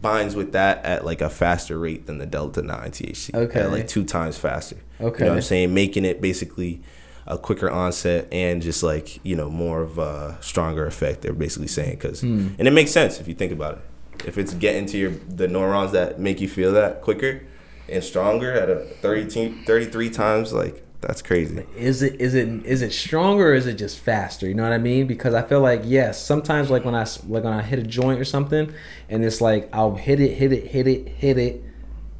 [0.00, 3.34] binds with that at like a faster rate than the delta 9 THC.
[3.34, 3.60] Okay.
[3.60, 4.76] At like two times faster.
[5.00, 5.18] Okay.
[5.20, 5.74] You know what I'm saying?
[5.74, 6.80] Making it basically
[7.26, 11.68] a quicker onset and just like, you know, more of a stronger effect they're basically
[11.68, 12.48] saying cuz Hmm.
[12.58, 14.26] and it makes sense if you think about it.
[14.26, 17.42] If it's getting to your the neurons that make you feel that quicker
[17.88, 21.66] and stronger at a 30, 33 times like that's crazy.
[21.76, 24.46] is it is it is it stronger or is it just faster?
[24.46, 25.08] You know what I mean?
[25.08, 28.20] Because I feel like yes, sometimes like when I like when I hit a joint
[28.20, 28.72] or something,
[29.08, 31.64] and it's like I'll hit it, hit it, hit it, hit it,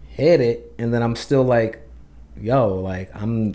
[0.08, 1.80] hit it, and then I'm still like,
[2.36, 3.54] yo, like I'm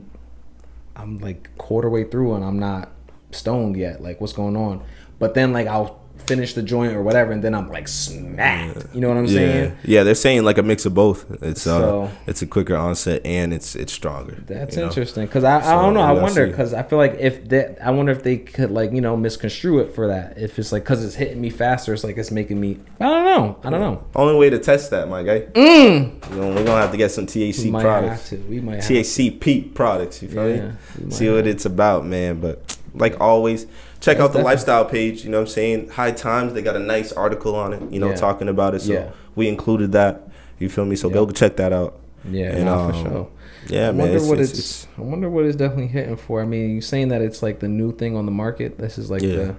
[0.95, 2.89] I'm like quarter way through and I'm not
[3.31, 4.01] stoned yet.
[4.01, 4.83] Like what's going on?
[5.19, 5.96] But then like I'll
[6.27, 8.93] finish the joint or whatever, and then I'm like smacked.
[8.93, 9.31] You know what I'm yeah.
[9.31, 9.77] saying?
[9.83, 11.25] Yeah, they're saying like a mix of both.
[11.41, 14.43] It's uh, it's a quicker onset and it's it's stronger.
[14.45, 16.01] That's interesting because I, I don't know.
[16.01, 19.01] I wonder because I feel like if that I wonder if they could like you
[19.01, 20.37] know misconstrue it for that.
[20.37, 22.79] If it's like because it's hitting me faster, it's like it's making me.
[22.99, 23.59] I don't know.
[23.63, 24.03] I don't know.
[24.15, 25.41] Only way to test that, my guy.
[25.41, 26.29] Mm.
[26.29, 28.31] We're, gonna, we're gonna have to get some THC products.
[28.31, 28.83] We might have.
[28.83, 30.21] THCP products.
[30.21, 31.11] You feel Yeah, me?
[31.11, 32.39] See what it's about, man.
[32.39, 33.67] But like always,
[34.07, 35.23] check out the lifestyle page.
[35.23, 35.89] You know what I'm saying?
[35.89, 36.53] High Times.
[36.53, 37.81] They got a nice article on it.
[37.91, 38.15] You know, Yeah.
[38.15, 38.81] talking about it.
[38.81, 39.09] So Yeah.
[39.35, 40.27] we included that.
[40.59, 40.95] You feel me?
[40.95, 41.13] So Yeah.
[41.15, 41.99] go check that out.
[42.29, 43.27] Yeah, And, nah, for um, sure.
[43.69, 43.97] Yeah, I man.
[43.97, 46.41] wonder it's- what it's- it's, it's- I wonder what it's definitely hitting for.
[46.41, 48.77] I mean, you saying that it's like the new thing on the market.
[48.77, 49.35] This is like Yeah.
[49.35, 49.55] the.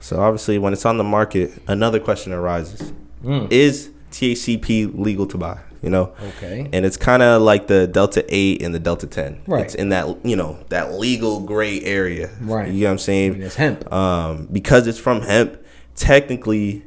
[0.00, 2.92] So obviously, when it's on the market, another question arises:
[3.24, 3.50] Mm.
[3.50, 5.58] Is THCP legal to buy?
[5.84, 6.66] You know, Okay.
[6.72, 9.42] and it's kind of like the Delta Eight and the Delta Ten.
[9.46, 9.64] Right.
[9.64, 12.30] It's in that you know that legal gray area.
[12.40, 12.68] Right.
[12.72, 13.42] You know what I'm I mean, saying?
[13.42, 13.92] it's hemp.
[13.92, 15.58] Um, because it's from hemp,
[15.94, 16.84] technically.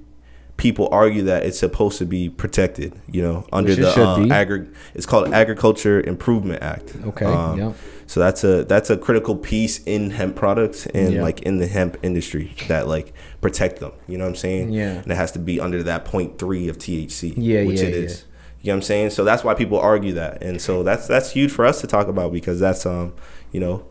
[0.58, 4.32] People argue that it's supposed to be protected, you know, under the be.
[4.32, 6.96] agri- It's called Agriculture Improvement Act.
[7.06, 7.76] Okay, Um, yep.
[8.08, 11.22] So that's a that's a critical piece in hemp products and Yeah.
[11.22, 13.92] like in the hemp industry that like protect them.
[14.08, 14.72] You know what I'm saying?
[14.72, 14.94] Yeah.
[15.04, 17.36] And it has to be under that point three of THC.
[17.38, 18.12] Yeah, which yeah, it is.
[18.26, 18.37] yeah.
[18.68, 19.10] You know what I'm saying?
[19.12, 22.10] So that's why people argue that, and so that's that's huge for us to talk
[22.10, 23.14] about because that's um
[23.54, 23.86] you know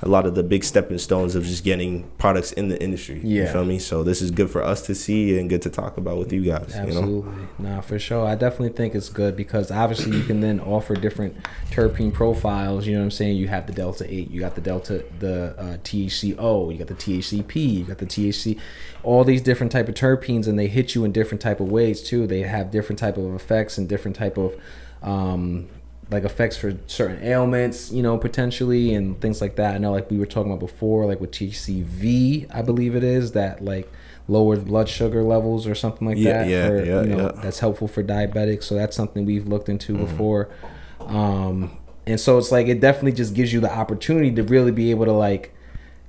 [0.00, 3.20] a lot of the big stepping stones of just getting products in the industry.
[3.22, 3.52] You Yeah.
[3.52, 3.78] feel me?
[3.78, 6.42] So this is good for us to see and good to talk about with you
[6.42, 6.72] guys.
[6.74, 6.86] You know?
[6.98, 7.32] Absolutely.
[7.58, 8.26] Nah, for sure.
[8.26, 11.36] I definitely think it's good because obviously you can then offer different
[11.70, 12.86] terpene profiles.
[12.86, 13.36] You know what I'm saying?
[13.36, 16.94] You have the Delta 8, you got the Delta, the uh, THCO, you got the
[16.94, 18.58] THCP, you got the THC,
[19.02, 22.02] all these different type of terpenes and they hit you in different type of ways
[22.02, 22.26] too.
[22.26, 24.54] They have different type of effects and different type of
[25.02, 25.68] um,
[26.12, 29.74] like effects for certain ailments, you know, potentially and things like that.
[29.74, 33.32] I know like we were talking about before, like with THCV, I believe it is
[33.32, 33.90] that like
[34.28, 36.48] lowers blood sugar levels or something like Yeah, that.
[36.48, 37.40] yeah, for, yeah, you know, yeah.
[37.42, 38.64] that's helpful for diabetics.
[38.64, 40.04] So that's something we've looked into Mm-hmm.
[40.04, 40.48] before.
[41.00, 44.90] Um, and so it's like it definitely just gives you the opportunity to really be
[44.90, 45.54] able to like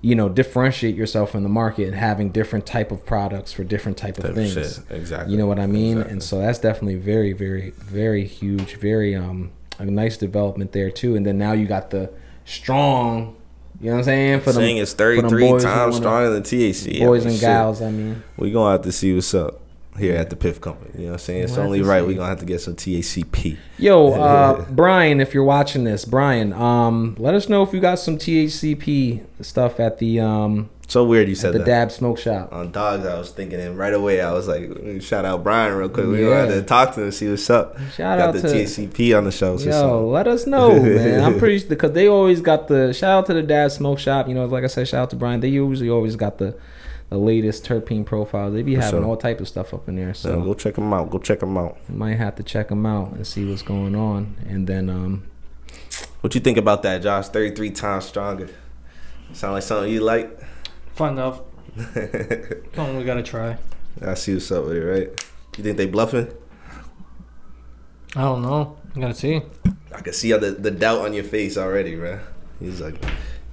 [0.02, 3.98] you know differentiate yourself in the market and having different type of products for different
[3.98, 4.80] type of Type of things shit.
[4.90, 5.32] Exactly.
[5.32, 6.12] you know what i mean Exactly.
[6.12, 9.52] and so that's definitely very very very huge very um
[9.88, 12.12] a nice development there too and then now you got the
[12.46, 13.36] strong
[13.80, 17.02] you know what i'm saying for saying them it's them 33 times stronger than THC.
[17.02, 19.60] I boys mean, and gals i mean We gonna have to see what's up
[19.98, 20.92] here at the Piff Company.
[20.94, 21.44] You know what I'm saying?
[21.44, 22.02] It's We'll have only right.
[22.02, 22.08] see.
[22.08, 23.58] We gonna have to get some THCP.
[23.78, 28.00] Yo, uh, Brian, if you're watching this, Brian, um, let us know if you got
[28.00, 31.66] some THCP stuff at the um So weird you at said the that.
[31.66, 32.52] Dab Smoke Shop.
[32.54, 35.90] On dogs, I was thinking, and right away I was like, shout out Brian real
[35.90, 36.06] quick.
[36.06, 36.44] We Yeah.
[36.46, 37.80] gonna to talk to him, see what's up.
[37.96, 39.58] Shout got out the to- THCP on the show.
[39.58, 40.12] So Yo, something.
[40.12, 41.24] let us know, man.
[41.24, 44.28] I'm pretty because they always got the shout out to the Dab Smoke Shop.
[44.28, 45.40] You know, like I said, shout out to Brian.
[45.40, 46.54] They usually always got the
[47.10, 48.54] the latest terpene profiles.
[48.54, 49.10] They be For having sure.
[49.10, 50.08] all type of stuff up in there.
[50.08, 51.10] Yeah, So go check them out.
[51.12, 51.78] Go check them out.
[51.90, 54.36] you might have to check them out and see what's going on.
[54.50, 55.24] And then um
[56.22, 57.28] What you think about that, Josh?
[57.30, 58.50] 33 times stronger.
[59.34, 60.40] Sound like something you like?
[60.94, 61.48] Find out.
[61.76, 63.58] Something we gotta try.
[64.02, 65.26] I see what's up with it, right?
[65.58, 66.32] You think they bluffing?
[68.16, 68.78] I don't know.
[68.96, 69.42] I gotta see.
[69.94, 72.20] I can see the, the doubt on your face already, bro.
[72.60, 72.96] He's like,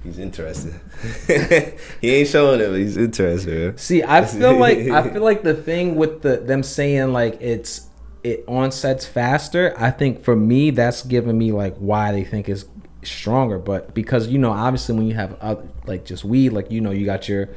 [0.03, 0.79] he's interested.
[2.01, 3.77] he ain't showing it, but he's interested, man.
[3.77, 7.87] See, I feel like I feel like the thing with the them saying like it's
[8.23, 9.73] it onsets faster.
[9.77, 12.65] I think for me that's giving me like why they think it's
[13.03, 13.57] stronger.
[13.57, 16.91] But because you know, obviously when you have other, like just weed, like you know,
[16.91, 17.49] you got your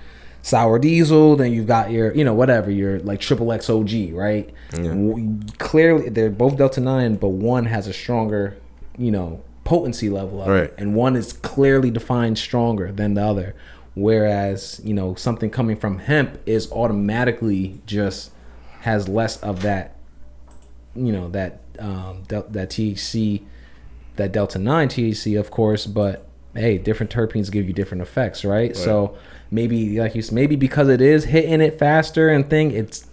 [0.42, 4.50] sour diesel, then you've got your you know whatever your like triple X OG, right?
[4.72, 8.56] W- Clearly, they're both delta nine, but one has a stronger
[8.98, 10.64] you know potency level of Right.
[10.64, 13.54] it, and one is clearly defined stronger than the other.
[13.94, 18.32] Whereas you know something coming from hemp is automatically just
[18.80, 19.96] has less of that,
[20.94, 23.42] you know that um, del- that THC,
[24.16, 25.86] that delta nine THC, of course.
[25.86, 28.76] But hey, different terpenes give you different effects, right?
[28.76, 29.16] So
[29.50, 33.06] maybe like you maybe because it is hitting it faster and thing, it's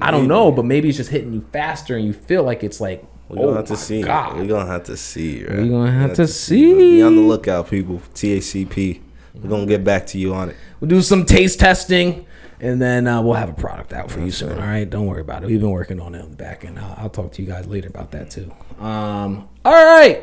[0.00, 2.80] I don't know, but maybe it's just hitting you faster and you feel like it's
[2.80, 4.02] like We're gonna oh have to see.
[4.02, 4.36] God.
[4.36, 5.58] We're gonna have to see, right?
[5.60, 6.74] We gonna have to but see.
[6.74, 8.00] Be on the lookout, people.
[8.14, 9.00] THCP.
[9.34, 10.56] We're gonna get back to you on it.
[10.80, 12.26] We'll do some taste testing,
[12.58, 14.52] and then uh, we'll have a product out for you soon.
[14.52, 15.46] All right, don't worry about it.
[15.46, 16.78] We've been working on it on the back end.
[16.78, 18.50] I'll, I'll talk to you guys later about that too.
[18.80, 20.22] Um, all right.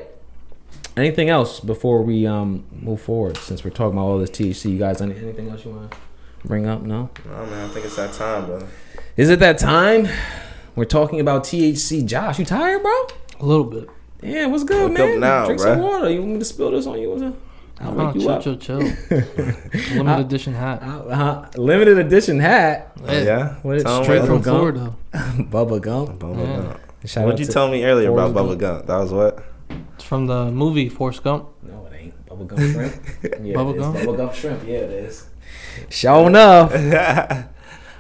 [0.96, 3.38] Anything else before we um move forward?
[3.38, 5.98] Since we're talking about all this THC, you guys, any, anything else you want to
[6.46, 6.82] bring up?
[6.82, 7.10] No.
[7.34, 8.68] Oh man, I think it's that time, brother.
[9.18, 10.08] Is it that time?
[10.76, 12.06] We're talking about THC.
[12.06, 13.08] Josh, you tired, bro?
[13.40, 13.90] A little bit.
[14.22, 15.20] Yeah, what's good, Wake up man?
[15.20, 16.10] now, Drink some water.
[16.10, 17.10] You want me to spill this on you?
[17.10, 17.36] What's up?
[17.82, 18.42] I'll Oh, wake you chill, up.
[18.44, 18.78] chill, chill,
[19.98, 20.82] Limited edition hat.
[20.84, 22.96] Uh, limited edition hat.
[23.06, 23.56] Hey, yeah.
[23.64, 24.56] What is Tell 'em Straight Bubba from gum.
[24.56, 24.96] Florida.
[25.14, 26.18] Bubba gum.
[26.20, 26.56] Bubba Yeah.
[26.62, 26.80] Gump.
[27.06, 28.86] Shout What'd out you to- tell me earlier about Forrest Bubba Gump?
[28.86, 29.44] That was what?
[29.96, 31.50] It's from the movie Forrest Gump.
[31.62, 32.26] No, it ain't.
[32.26, 33.44] Bubblegum shrimp.
[33.46, 34.06] Yeah, Bubble it is.
[34.06, 34.64] Bubblegum shrimp.
[34.66, 35.30] Yeah, it is.
[35.90, 36.74] Sure enough.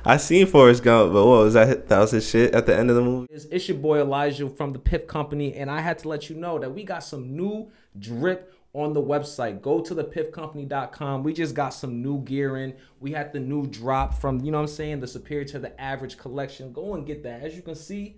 [0.05, 1.88] I seen Forrest Gump, but what was that?
[1.88, 3.27] That was his shit at the end of the movie.
[3.31, 6.36] It's, it's your boy Elijah from the Piff Company, and I had to let you
[6.36, 9.62] know that we got some new drip on the website.
[9.62, 11.23] Go to the piffcompany.com.
[11.23, 12.73] We just got some new gear in.
[12.99, 15.79] We had the new drop from, you know what I'm saying, the superior to the
[15.79, 16.73] average collection.
[16.73, 17.41] Go and get that.
[17.41, 18.17] As you can see,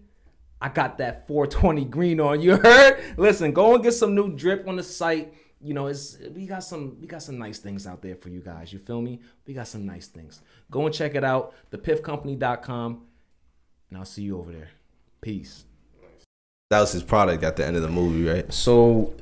[0.66, 2.42] I got that 420 green on.
[2.42, 3.00] You heard?
[3.18, 5.32] Listen, go and get some new drip on the site.
[5.62, 8.40] You know, it's we got some we got some nice things out there for you
[8.40, 8.74] guys.
[8.74, 9.20] You feel me?
[9.46, 10.42] We got some nice things.
[10.72, 13.02] Go and check it out, thepiffcompany.com,
[13.90, 14.70] and I'll see you over there.
[15.22, 15.66] Peace.
[16.72, 18.52] That was his product at the end of the movie, right?
[18.52, 19.14] So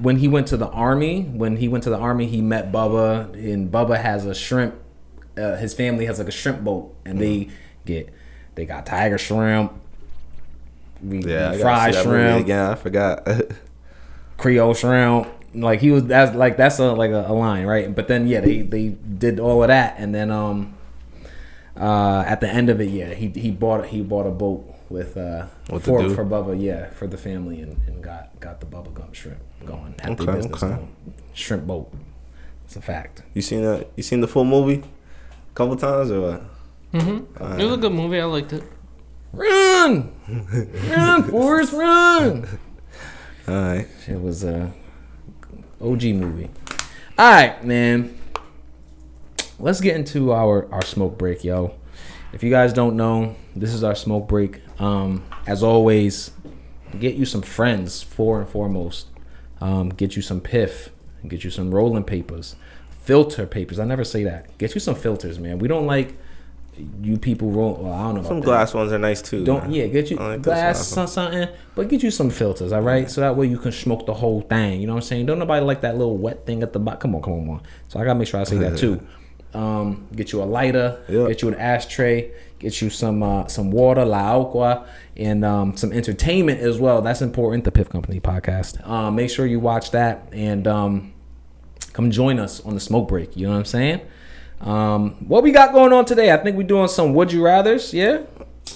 [0.00, 3.34] when he went to the army, when he went to the army, he met Bubba,
[3.34, 4.76] and Bubba has a shrimp.
[5.36, 7.50] Uh, his family has like a shrimp boat, and they
[7.84, 8.08] get
[8.54, 9.74] they got tiger shrimp,
[11.02, 12.66] we, Yeah, we fried see that movie shrimp, again.
[12.70, 13.28] I forgot.
[14.38, 15.28] Creole shrimp.
[15.54, 17.92] Like he was that's like that's a like a, a line, right?
[17.92, 20.74] But then yeah, they they did all of that, and then um
[21.76, 25.16] uh at the end of it, yeah, he he bought he bought a boat with
[25.16, 28.66] uh With the for for Bubba, yeah, for the family, and, and got got the
[28.66, 29.94] Bubba Gump shrimp going.
[30.00, 30.74] Had Okay, business okay.
[30.74, 30.94] going.
[31.34, 31.92] Shrimp boat.
[32.64, 33.22] It's a fact.
[33.34, 33.88] you seen that?
[33.96, 34.84] You seen the full movie?
[35.50, 36.42] A couple times or what?
[36.94, 37.60] Mm-hmm.
[37.60, 38.20] It was a good movie.
[38.20, 38.62] I liked it.
[39.32, 40.12] Run,
[40.88, 42.46] run, Forrest, run.
[43.46, 43.86] All right.
[44.08, 44.72] It was a
[45.80, 46.50] OG movie.
[47.18, 48.18] All right, man.
[49.58, 51.74] Let's get into our our smoke break, yo.
[52.32, 54.62] If you guys don't know, this is our smoke break.
[54.80, 56.32] Um, as always,
[56.98, 59.08] get you some friends for and foremost.
[59.60, 60.90] Um, get you some piff.
[61.26, 62.56] Get you some rolling papers,
[62.88, 63.78] filter papers.
[63.78, 64.56] I never say that.
[64.58, 65.58] Get you some filters, man.
[65.58, 66.16] We don't like
[67.02, 67.74] you people roll.
[67.82, 68.44] Well, I don't know about Some that.
[68.46, 69.44] glass ones are nice too.
[69.44, 69.72] Don't man.
[69.72, 73.10] yeah, get you like glass some, something, but get you some filters, all right?
[73.10, 74.80] So that way you can smoke the whole thing.
[74.80, 75.26] You know what I'm saying?
[75.26, 77.00] Don't nobody like that little wet thing at the bottom.
[77.00, 77.62] Come on, come on, come on.
[77.88, 79.00] So I gotta make sure I say that too.
[79.52, 81.26] Um, get you a lighter, Yeah.
[81.26, 85.92] get you an ashtray, get you some uh, some water, la agua, and um, some
[85.92, 87.02] entertainment as well.
[87.02, 87.64] That's important.
[87.64, 88.86] The Piff Company podcast.
[88.88, 91.12] Um, make sure you watch that and um,
[91.92, 93.36] come join us on the smoke break.
[93.36, 94.00] You know what I'm saying?
[94.60, 96.32] Um, what we got going on today?
[96.32, 97.94] I think we're doing some would you rather's.
[97.94, 98.22] Yeah.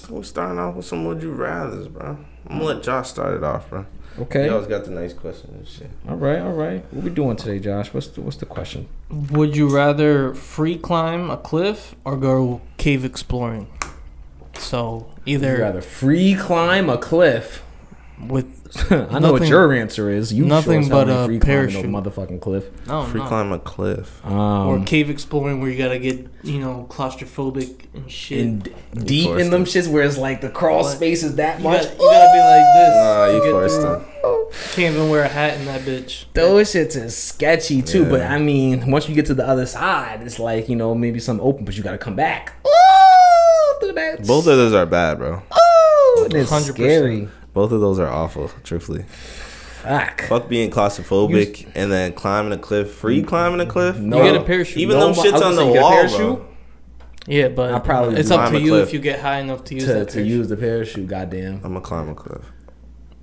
[0.09, 2.17] We're starting off with some would you rather's, bro.
[2.47, 3.85] I'm gonna let Josh start it off, bro.
[4.17, 4.45] Okay.
[4.45, 5.89] You always got the nice questions and shit.
[6.07, 6.81] All right, all right.
[6.93, 7.93] What we doing today, Josh?
[7.93, 8.87] What's the what's the question?
[9.09, 13.67] Would you rather free climb a cliff or go cave exploring?
[14.57, 17.61] So Would you either rather free climb a cliff?
[18.19, 18.45] With
[18.91, 20.33] I know what Nothing- your answer is.
[20.33, 21.85] You nothing sure but a free climbing parachute.
[21.85, 22.65] no motherfucking cliff.
[22.87, 23.27] no, Free no.
[23.27, 24.21] climb a cliff.
[24.25, 28.39] or Um, cave exploring where you gotta get you know claustrophobic and shit.
[28.39, 28.69] and
[29.05, 30.95] deep in them shits where it's like the crawl What?
[30.95, 31.83] space is that you, much.
[31.83, 32.95] gotta, you gotta be like this.
[32.95, 33.89] Nah, to you get forced through.
[33.89, 34.05] them.
[34.73, 36.25] Can't even wear a hat in that bitch.
[36.33, 38.33] Those shits is sketchy too, but Yeah.
[38.33, 41.39] I mean, once you get to the other side, it's like you know maybe some
[41.41, 42.53] open, but you got to come back.
[42.65, 44.25] Ooh, through that.
[44.25, 45.33] Both of those are bad, bro.
[45.41, 46.73] Ooh, and it's 100%.
[46.73, 47.27] scary.
[47.55, 49.03] Both of those are awful, truthfully.
[49.81, 50.23] Fuck.
[50.23, 52.91] Fuck being claustrophobic and then climbing a cliff.
[52.91, 53.97] Free climbing a cliff?
[53.97, 54.17] No.
[54.17, 54.77] You get a parachute.
[54.77, 56.17] Even No, them shits on the you wall, parachute?
[56.19, 56.45] bro.
[57.27, 58.87] Yeah, but I'll probably it's up to you cliff.
[58.89, 61.55] if you get high enough to use To, that to use the parachute, goddamn.
[61.63, 62.41] I'm gonna climb a cliff.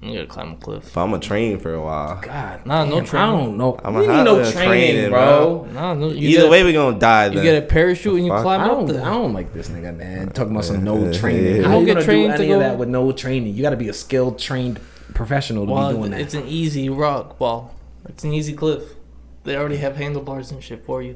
[0.02, 0.84] You gotta climb a cliff.
[0.84, 2.20] If I'm gonna train for a while.
[2.20, 3.28] God, Nah, no damn, training.
[3.28, 3.78] I don't know.
[3.84, 5.68] I'ma we need no training, training, bro.
[5.72, 6.08] Nah, no.
[6.08, 7.26] You Either get, way, we gonna die.
[7.28, 8.42] you get a parachute and you fuck?
[8.42, 8.86] climb I up don't.
[8.88, 9.02] there.
[9.04, 10.28] I don't like this nigga, man.
[10.30, 11.56] Talking about some no Yeah, training.
[11.62, 11.68] yeah.
[11.68, 13.54] How You you get gonna do trained to any of go- that with no training?
[13.54, 14.80] You got to be a skilled, trained
[15.14, 16.20] professional to be doing that.
[16.20, 17.72] it's an easy rock wall.
[18.08, 18.82] It's an easy cliff.
[19.44, 21.14] They already have handlebars and shit for you.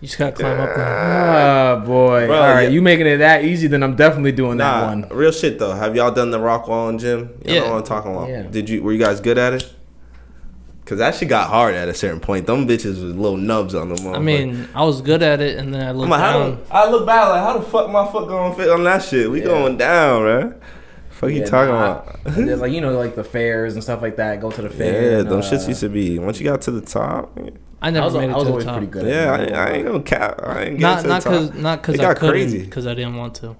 [0.00, 0.86] You just gotta climb up there.
[0.86, 2.26] Oh boy!
[2.26, 2.68] Bro, All right, yeah.
[2.68, 3.66] you making it that easy?
[3.66, 5.08] Then I'm definitely doing that one.
[5.10, 5.72] real shit though.
[5.72, 7.40] Have y'all done the rock wall in gym?
[7.44, 7.60] You Yeah.
[7.60, 8.28] know what I'm talking about.
[8.28, 8.42] Yeah.
[8.42, 8.82] Did you?
[8.82, 9.72] Were you guys good at it?
[10.84, 12.46] Cause that shit got hard at a certain point.
[12.46, 14.14] Them bitches was little nubs on them.
[14.14, 16.62] I mean, I was good at it, and then I looked like, down.
[16.70, 19.28] I look back like, how the fuck my foot gonna fit on that shit?
[19.28, 19.46] We Yeah.
[19.46, 20.54] going down, man.
[21.10, 22.36] Fuck you talking nah, about?
[22.60, 24.40] like you know, like the fairs and stuff like that.
[24.40, 25.18] Go to the Yeah, fair.
[25.20, 26.18] and, them uh, shits used to be.
[26.18, 27.36] Once you got to the top,
[27.80, 28.76] I never was, made it I was to the top.
[28.78, 29.06] pretty good.
[29.06, 29.52] yeah, I, at it.
[29.52, 30.40] I ain't gonna cap.
[30.42, 33.34] I ain't Not getting not because not because I got couldn't because I didn't want
[33.36, 33.56] to.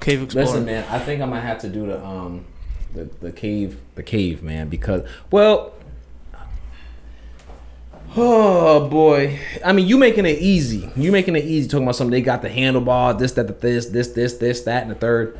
[0.00, 0.46] Cave explorer.
[0.46, 2.44] Listen, man, I think I might have to do the um
[2.94, 5.74] the, the cave the cave man because well
[8.16, 9.38] Oh boy.
[9.64, 10.90] I mean you making it easy.
[10.96, 13.86] You making it easy talking about something they got the handlebar, this, that, the this,
[13.86, 15.38] this, this, this, that, and the third.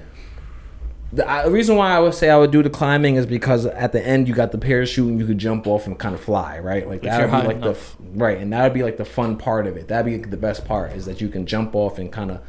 [1.13, 3.93] The I, reason why I would say I would do the climbing is because at
[3.93, 6.59] the end you got the parachute and you could jump off and kind of fly,
[6.59, 6.87] right?
[6.87, 7.97] Like that would be like enough.
[7.99, 9.89] the right, and that would be like the fun part of it.
[9.89, 12.43] That'd be the best part is that you can jump off and kind of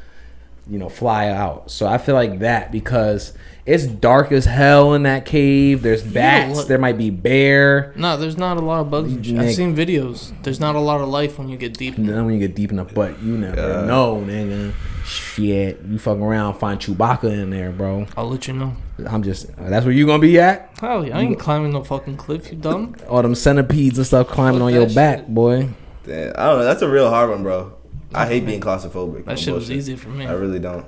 [0.69, 1.71] you know, fly out.
[1.71, 3.33] So I feel like that because
[3.65, 5.81] it's dark as hell in that cave.
[5.81, 6.55] There's bats.
[6.55, 6.67] what?
[6.67, 7.93] there might be bear.
[7.95, 9.13] No, there's not a lot of bugs.
[9.29, 9.41] and.
[9.41, 10.31] I've seen videos.
[10.43, 11.97] There's not a lot of life when you get deep.
[11.97, 13.85] And then when you get deep enough, but you never Yeah.
[13.85, 14.73] know, nigga.
[15.05, 18.05] Shit, you fucking around, find Chewbacca in there, bro.
[18.15, 18.73] I'll let you know.
[19.07, 19.55] I'm just.
[19.57, 20.71] That's where you gonna be at.
[20.79, 22.51] Hell yeah, I ain't climbing no fucking cliff.
[22.51, 22.95] You dumb?
[23.07, 25.69] All them centipedes and stuff climbing Fuck on your that back, boy.
[26.05, 26.63] Damn, I don't know.
[26.65, 27.73] That's a real hard one, bro.
[28.13, 29.19] I hate being claustrophobic.
[29.25, 30.25] No That shit was easy for me.
[30.25, 30.85] I really don't.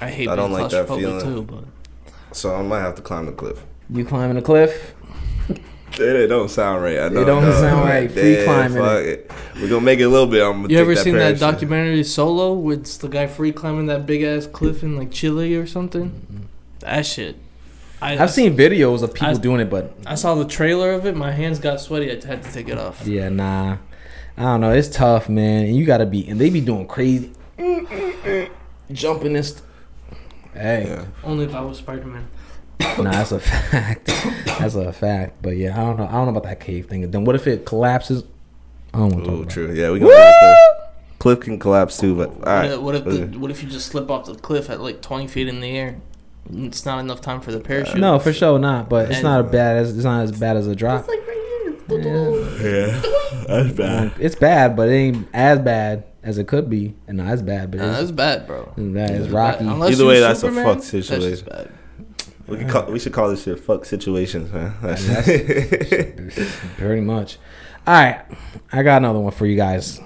[0.00, 1.20] I hate I don't being like that feeling.
[1.20, 1.64] too, but
[2.32, 3.64] So I might have to climb the cliff.
[3.90, 4.94] You climbing a cliff?
[5.94, 7.00] It, it don't sound right.
[7.00, 7.22] I know.
[7.22, 8.02] It don't no, sound right.
[8.02, 9.30] like, Free damn, climbing fuck it.
[9.56, 10.40] We're gonna make it a little bit.
[10.42, 11.40] I'm gonna you take ever seen that parachute.
[11.40, 15.66] documentary Solo with the guy free climbing that big ass cliff in like Chile or
[15.66, 16.48] something?
[16.78, 17.36] That shit.
[18.00, 21.04] I, I've seen videos of people I- doing it, but I saw the trailer of
[21.06, 21.16] it.
[21.16, 22.08] My hands got sweaty.
[22.10, 23.04] I had to take it off.
[23.06, 23.78] Yeah, nah.
[24.36, 24.72] I don't know.
[24.72, 25.66] It's tough, man.
[25.66, 27.32] And you gotta be, and they be doing crazy,
[28.92, 29.44] jumping and.
[29.44, 29.62] St-
[30.54, 31.04] hey, Yeah.
[31.24, 32.28] Only if I was Spider Man.
[32.80, 34.06] nah, that's a fact.
[34.58, 35.42] that's a fact.
[35.42, 36.06] But yeah, I don't know.
[36.06, 37.10] I don't know about that cave thing.
[37.10, 38.24] Then what if it collapses?
[38.94, 39.52] I don't want to talk Ooh, about.
[39.52, 39.72] true.
[39.72, 40.58] Yeah, we gonna do the cliff.
[41.18, 42.80] Cliff can collapse too, but all right.
[42.80, 45.48] what if the, what if you just slip off the cliff at like twenty feet
[45.48, 45.96] in the air?
[46.52, 47.98] It's not enough time for the parachute.
[47.98, 48.88] No, for sure not.
[48.88, 49.76] But it's not a bad.
[49.76, 51.06] As, it's not as bad as a drop.
[51.90, 53.02] Yeah,
[53.50, 54.12] that's bad.
[54.18, 57.70] It's bad, but it ain't as bad as it could be, and not as bad.
[57.70, 58.72] But Nah, it's, that's bad, bro.
[58.76, 59.64] it's That's rocky.
[59.64, 59.72] bad.
[59.72, 61.46] Unless Either you're way, that's a Superman, fuck that's just situation.
[61.48, 61.70] bad.
[62.46, 64.74] We could call, we should call this shit fuck situations, man.
[64.82, 67.38] That's Pretty much.
[67.86, 68.22] All right,
[68.72, 70.00] I got another one for you guys.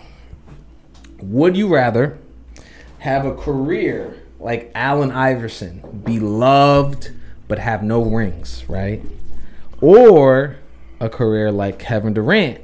[1.23, 2.19] Would you rather
[2.99, 7.13] have a career like Allen Iverson, be loved
[7.49, 9.03] but have no rings, right?
[9.81, 10.57] Or
[11.01, 12.61] a career like Kevin Durant,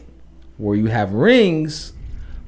[0.61, 1.93] where you have rings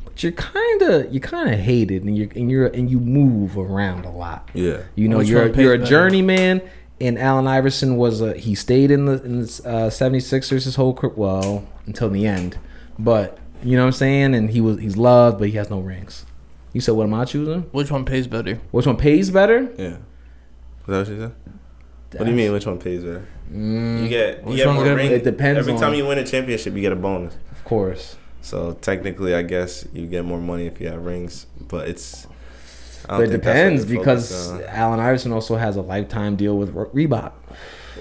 [0.05, 3.57] but you're kind of you kind of hated, and you're and you're and you move
[3.57, 4.51] around a lot.
[4.53, 4.83] Yeah.
[4.95, 5.91] You know, you're you're a better?
[5.91, 6.61] journeyman,
[7.01, 10.93] and Allen Iverson was a he stayed in the in the uh, 76ers his whole
[10.93, 12.59] career, well until the end,
[12.99, 15.81] but you know what I'm saying, and he was he's loved, but he has no
[15.81, 16.27] rings.
[16.75, 17.63] You said, what am I choosing?
[17.73, 18.57] Which one pays better?
[18.71, 19.71] Which one pays better?
[19.79, 19.87] Yeah.
[19.87, 21.35] Is that what you said?
[22.19, 22.53] What do you mean?
[22.53, 23.27] Which one pays better?
[23.51, 25.13] Mm, You get you get more rings.
[25.13, 27.35] It depends Every on- time you win a championship, you get a bonus.
[27.63, 28.17] Of course.
[28.41, 32.27] So technically, I guess you get more money if you have rings, but it's.
[33.09, 36.35] But it think that's what depends because focused uh, Allen Iverson also has a lifetime
[36.37, 37.33] deal with Re- Reebok.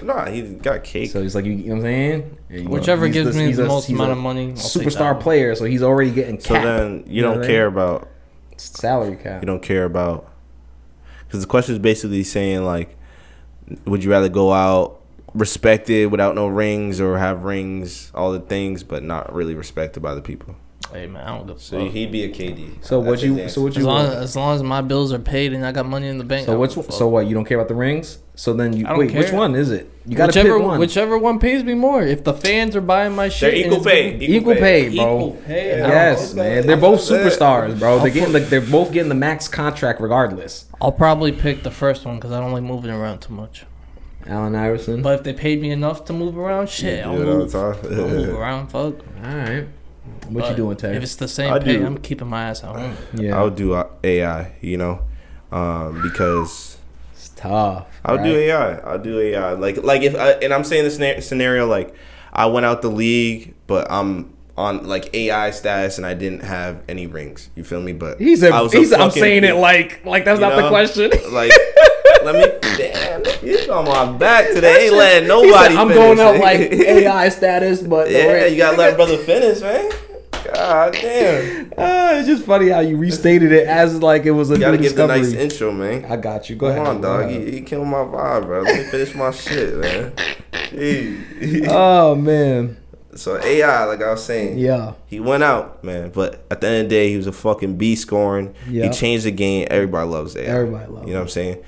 [0.00, 0.06] on.
[0.06, 1.10] nah, he got cake.
[1.10, 2.38] So he's like, you, you know what I'm saying?
[2.50, 4.50] You Whichever he's gives me he's the most amount of money.
[4.50, 7.70] I'll Superstar player, so he's already getting so then you know don't what I care
[7.70, 7.78] mean?
[7.78, 8.08] about
[8.56, 9.42] salary cap.
[9.42, 10.28] you don't care about
[11.26, 12.96] because the question is basically saying like,
[13.84, 15.01] would you rather go out
[15.34, 20.14] respected without no rings or have rings, all the things, but not really respected by
[20.14, 20.54] the people?
[20.92, 21.92] Hey man, I don't give a So fuck.
[21.94, 22.84] he'd be a KD.
[22.84, 23.38] So what That's you?
[23.38, 23.48] answer.
[23.54, 23.84] So what As you?
[23.84, 24.18] long as, want?
[24.22, 26.42] as long as my bills are paid and I got money in the bank.
[26.42, 26.70] I So don't which?
[26.74, 26.92] give a fuck.
[26.92, 27.26] So what?
[27.26, 28.18] You don't care about the rings?
[28.34, 29.14] So then you I don't wait.
[29.14, 29.38] Which care.
[29.38, 29.90] one is it?
[30.04, 30.80] You got to whichever pick one.
[30.80, 32.02] whichever one pays me more.
[32.02, 34.18] If the fans are buying my shit, They're and equal it's pay.
[34.18, 35.16] giving- Equal pay, bro.
[35.16, 35.74] Equal pay.
[35.74, 36.42] I don't Yes, know.
[36.42, 36.66] man.
[36.66, 37.32] They're both I feel that.
[37.38, 37.98] superstars, bro.
[38.00, 40.66] They're getting the, they're both getting the max contract regardless.
[40.80, 43.64] I'll probably pick the first one because I don't like moving around too much.
[44.26, 45.02] Allen Iverson.
[45.02, 47.52] But if they paid me enough to move around, shit, I'll do it all move.
[47.52, 47.58] the
[48.02, 48.94] I'll move around, fuck.
[49.24, 49.66] All right.
[50.28, 50.96] What you But doing, Tay?
[50.96, 51.86] If it's the same I pay, do.
[51.86, 52.96] I'm keeping my ass at home.
[53.14, 55.00] Yeah, I'll do uh, AI, you know,
[55.50, 56.78] um, because
[57.12, 57.86] it's tough.
[58.04, 58.48] I'll do right?
[58.50, 58.74] AI.
[58.78, 59.52] I'll do AI.
[59.52, 61.94] Like like if I, and I'm saying this scenar- scenario like
[62.32, 66.82] I went out the league, but I'm on like AI status and I didn't have
[66.88, 67.50] any rings.
[67.56, 67.92] You feel me?
[67.92, 70.56] But He's a, I was he's, I'm fucking- saying it like like that's you not
[70.56, 70.68] the know?
[70.68, 71.10] question.
[71.32, 71.52] Like
[72.24, 73.24] let me damn.
[73.40, 74.86] He's on my back today.
[74.86, 75.52] Ain't letting nobody.
[75.74, 76.34] said, I'm going finish.
[76.36, 79.90] out like AI status, but yeah, you gotta let brother finish, man.
[80.54, 81.62] God damn.
[81.78, 84.76] Ah, it's just funny how you restated it as like it was a You gotta
[84.76, 86.04] new give the nice intro, man.
[86.04, 86.56] I got you.
[86.56, 86.86] Go Come ahead.
[86.96, 87.30] on, dog.
[87.30, 88.62] You, you killed my vibe, bro.
[88.62, 90.12] Let me finish my shit, man.
[90.52, 91.66] Jeez.
[91.70, 92.76] Oh man,
[93.14, 94.92] So AI, like I was saying, yeah.
[95.06, 96.10] he went out, man.
[96.10, 98.54] But at the end of the day, he was a fucking B scoring.
[98.68, 98.84] Yeah.
[98.84, 99.66] He changed the game.
[99.70, 100.44] Everybody loves AI.
[100.44, 101.64] Everybody loves You know what I'm saying?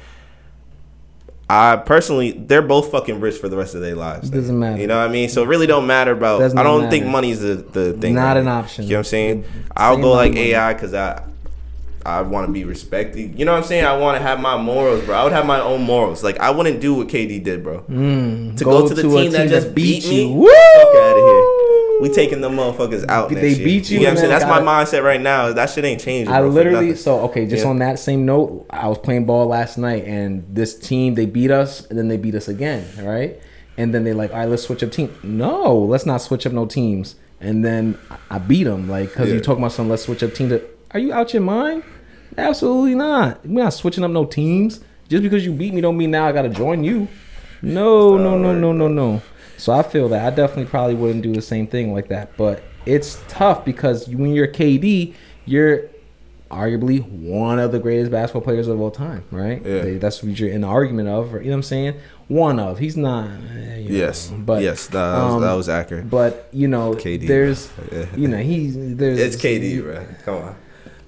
[1.48, 4.30] I personally, they're both fucking rich for the rest of their lives.
[4.30, 4.80] Doesn't matter.
[4.80, 5.28] You know what I mean?
[5.28, 6.38] So it really don't matter about.
[6.38, 8.14] Does I don't think money's the the thing.
[8.14, 8.36] Not right?
[8.38, 8.84] an option.
[8.84, 9.44] You know what I'm saying?
[9.76, 10.52] I'll go like money.
[10.52, 11.22] AI because I.
[12.06, 13.38] I want to be respected.
[13.38, 13.86] You know what I'm saying?
[13.86, 15.16] I want to have my morals, bro.
[15.16, 16.22] I would have my own morals.
[16.22, 17.80] Like I wouldn't do what KD did, bro.
[17.80, 20.26] Mm, To go, to the team, that just beat, me.
[20.26, 20.44] Woo!
[20.44, 21.33] Fuck out of here.
[22.08, 23.30] We taking them motherfuckers out.
[23.30, 23.64] They next year.
[23.66, 24.30] beat you You know what I'm saying?
[24.30, 25.52] then That's my mindset right now.
[25.52, 26.32] That shit ain't changing.
[26.32, 27.46] I bro, literally so okay.
[27.46, 27.70] Just Yeah.
[27.70, 31.50] on that same note, I was playing ball last night, and this team they beat
[31.50, 33.40] us, and then they beat us again, right?
[33.78, 35.12] And then they like, all right, let's switch up team.
[35.22, 37.16] No, let's not switch up no teams.
[37.40, 39.40] And then I- I beat them, like, because you Yeah.
[39.42, 39.88] talking about some.
[39.88, 40.50] Let's switch up team.
[40.50, 40.62] teams.
[40.92, 41.82] Are you out your mind?
[42.38, 43.40] Absolutely not.
[43.46, 44.80] We're not switching up no teams.
[45.08, 47.08] Just because you beat me don't mean now I gotta join you.
[47.62, 49.22] No, no, no, no, no, no.
[49.64, 52.36] So I feel that I definitely probably wouldn't do the same thing like that.
[52.36, 55.14] But it's tough because when you're KD,
[55.46, 55.84] you're
[56.50, 59.62] arguably one of the greatest basketball players of all time, right?
[59.64, 59.80] Yeah.
[59.80, 61.32] They- That's what you're in the argument of.
[61.32, 61.94] You know what I'm saying?
[62.28, 62.78] One of.
[62.78, 63.26] He's not.
[63.56, 66.10] eh, you know, yes, but yes, that, was, um, that was accurate.
[66.10, 68.04] But you know, KD, there's, yeah.
[68.14, 69.18] you know, he's there's.
[69.18, 70.04] It's KD, bro.
[70.26, 70.56] Come on.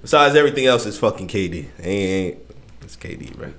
[0.01, 1.67] Besides everything else, it's fucking KD.
[1.79, 1.87] Ain't,
[2.35, 2.37] ain't
[2.81, 3.53] it's KD, bro.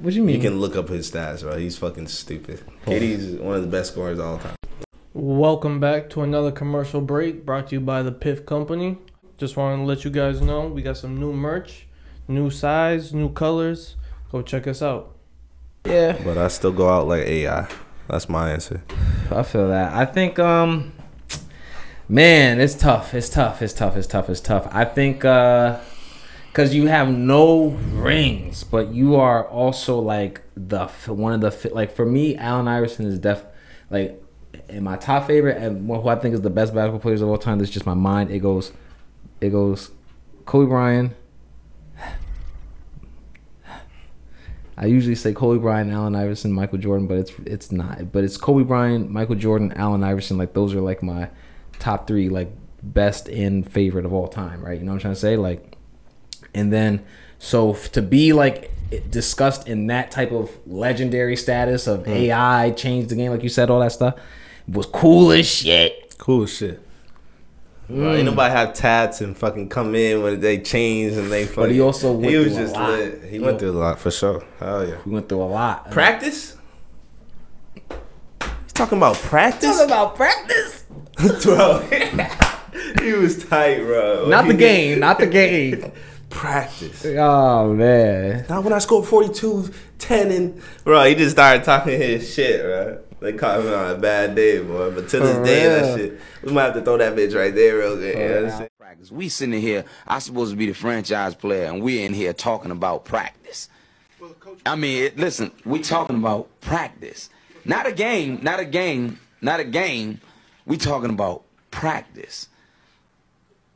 [0.00, 0.36] What you mean?
[0.36, 1.58] You can look up his stats, bro.
[1.58, 2.62] He's fucking stupid.
[2.86, 4.56] KD's one of the best scorers of all time.
[5.12, 8.96] Welcome back to another commercial break brought to you by the Piff Company.
[9.36, 11.86] Just wanted to let you guys know we got some new merch,
[12.28, 13.96] new size, new colors.
[14.32, 15.16] Go check us out.
[15.84, 16.16] yeah.
[16.24, 17.68] But I still go out like AI.
[18.08, 18.82] That's my answer.
[19.30, 19.92] I feel that.
[19.92, 20.92] I think um
[22.08, 23.12] man, it's tough.
[23.12, 23.60] It's tough.
[23.60, 23.96] It's tough.
[23.96, 24.30] It's tough.
[24.30, 24.66] It's tough.
[24.70, 25.78] I think uh
[26.52, 31.92] cuz you have no rings, but you are also like the one of the like
[31.92, 33.44] for me Allen Iverson is def
[33.90, 34.22] like
[34.68, 37.38] in my top favorite and who I think is the best basketball players of all
[37.38, 37.58] time.
[37.58, 38.30] This is just my mind.
[38.30, 38.72] It goes
[39.40, 39.90] it goes
[40.44, 41.12] Kobe Bryant
[44.80, 48.12] I usually say Kobe Bryant, Allen Iverson, Michael Jordan, but it's it's not.
[48.12, 50.38] But it's Kobe Bryant, Michael Jordan, Allen Iverson.
[50.38, 51.28] Like those are like my
[51.78, 52.50] top three, like
[52.82, 54.78] best and favorite of all time, right?
[54.78, 55.36] You know what I'm trying to say?
[55.36, 55.69] Like,
[56.54, 57.04] and then
[57.38, 58.72] so to be like
[59.10, 62.08] discussed in that type of legendary status of mm.
[62.08, 64.18] AI changed the game, like you said, all that stuff
[64.68, 66.14] was cool as shit.
[66.18, 66.82] Cool shit.
[67.88, 68.26] Bro, ain't mm.
[68.26, 71.62] nobody have tats and fucking come in when they change and they fucking.
[71.62, 73.24] But he also went he was just lit.
[73.24, 74.44] He He went through a lot for sure.
[74.60, 74.98] Hell yeah.
[75.04, 75.90] We went through a lot.
[75.90, 76.56] Practice?
[77.74, 80.84] He's talking about practice, Talking about practice.
[81.42, 81.90] Twelve.
[83.02, 84.26] he was tight, bro.
[84.28, 85.90] Not the game, not the game.
[86.30, 87.04] Practice.
[87.04, 88.46] Oh man.
[88.48, 93.00] Not when I scored 42, 10, and bro, he just started talking his shit, bro.
[93.20, 94.92] They caught me on a bad day, boy.
[94.92, 97.54] But to this For day, that shit, we might have to throw that bitch right
[97.54, 98.16] there, real good.
[98.16, 99.12] You know what practice.
[99.12, 102.70] We sitting here, I supposed to be the franchise player, and we're in here talking
[102.70, 103.68] about practice.
[104.66, 107.30] I mean, it, listen, we talking about practice,
[107.64, 110.20] not a game, not a game, not a game.
[110.66, 112.48] We talking about practice,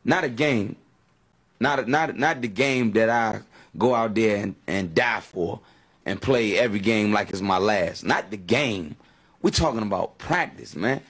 [0.05, 0.76] not a game,
[1.61, 3.40] not not not the game that I
[3.76, 5.61] go out there and, and die for,
[6.07, 8.05] and play every game like it's my last.
[8.05, 8.96] Not the game.
[9.42, 11.00] We're talking about practice, man.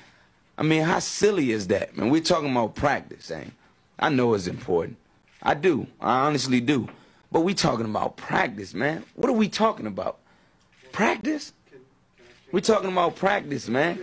[0.56, 2.10] I mean, how silly is that, man?
[2.10, 3.52] We're talking about practice, ain't?
[3.98, 4.96] I know it's important.
[5.42, 5.86] I do.
[6.00, 6.88] I honestly do.
[7.30, 9.04] But we talking about practice, man.
[9.14, 10.18] What are we talking about?
[10.92, 11.52] Practice?
[12.54, 13.98] We talking about practice, man.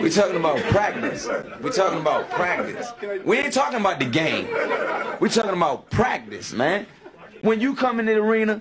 [0.00, 1.26] We're talking about practice.
[1.60, 2.92] We're talking about practice.
[3.24, 4.46] We ain't talking about the game.
[5.18, 6.86] We're talking about practice, man.
[7.40, 8.60] When you come in the arena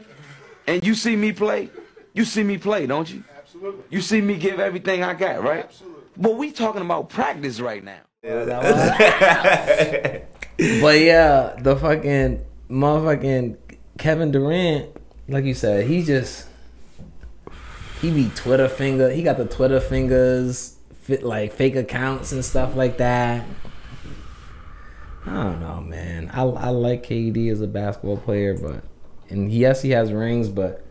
[0.65, 1.69] and you see me play,
[2.13, 3.23] you see me play, don't you?
[3.37, 3.83] Absolutely.
[3.91, 5.65] You see me give everything I got, right?
[5.65, 6.05] Absolutely.
[6.17, 8.01] But we talking about practice right now.
[10.81, 13.57] But yeah, the fucking motherfucking
[13.99, 14.97] Kevin Durant,
[15.27, 16.47] like you said, he just
[18.03, 19.09] he be Twitter finger.
[19.09, 23.45] He got the Twitter fingers, fit like fake accounts and stuff like that.
[25.25, 26.29] I don't know, man.
[26.33, 28.83] I I like KD as a basketball player, but
[29.29, 30.85] and yes, he has rings, but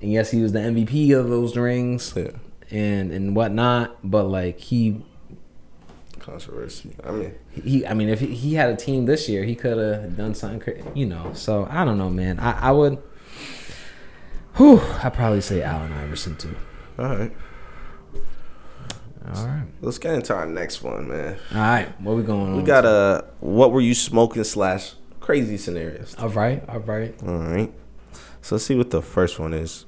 [0.00, 2.30] and yes, he was the MVP of those rings Yeah.
[2.70, 3.96] and and whatnot.
[4.08, 5.02] But like he
[6.20, 6.90] Controversy.
[7.04, 9.78] I mean, he I mean if he, he had a team this year, he could
[9.78, 11.32] have done something you know.
[11.34, 12.38] So I don't know, man.
[12.38, 12.98] I I would
[14.56, 16.56] whew, I'd probably say Allen Iverson too.
[16.98, 17.32] all right.
[19.34, 19.66] All right.
[19.80, 21.36] Let's get into our next one, man.
[21.52, 22.00] All right.
[22.00, 22.56] What we going on?
[22.56, 24.94] We got a what were you smoking slash
[25.26, 26.14] crazy scenarios.
[26.18, 26.62] All right.
[26.68, 27.14] All right.
[27.26, 27.72] All right.
[28.40, 29.84] So let's see what the first one is.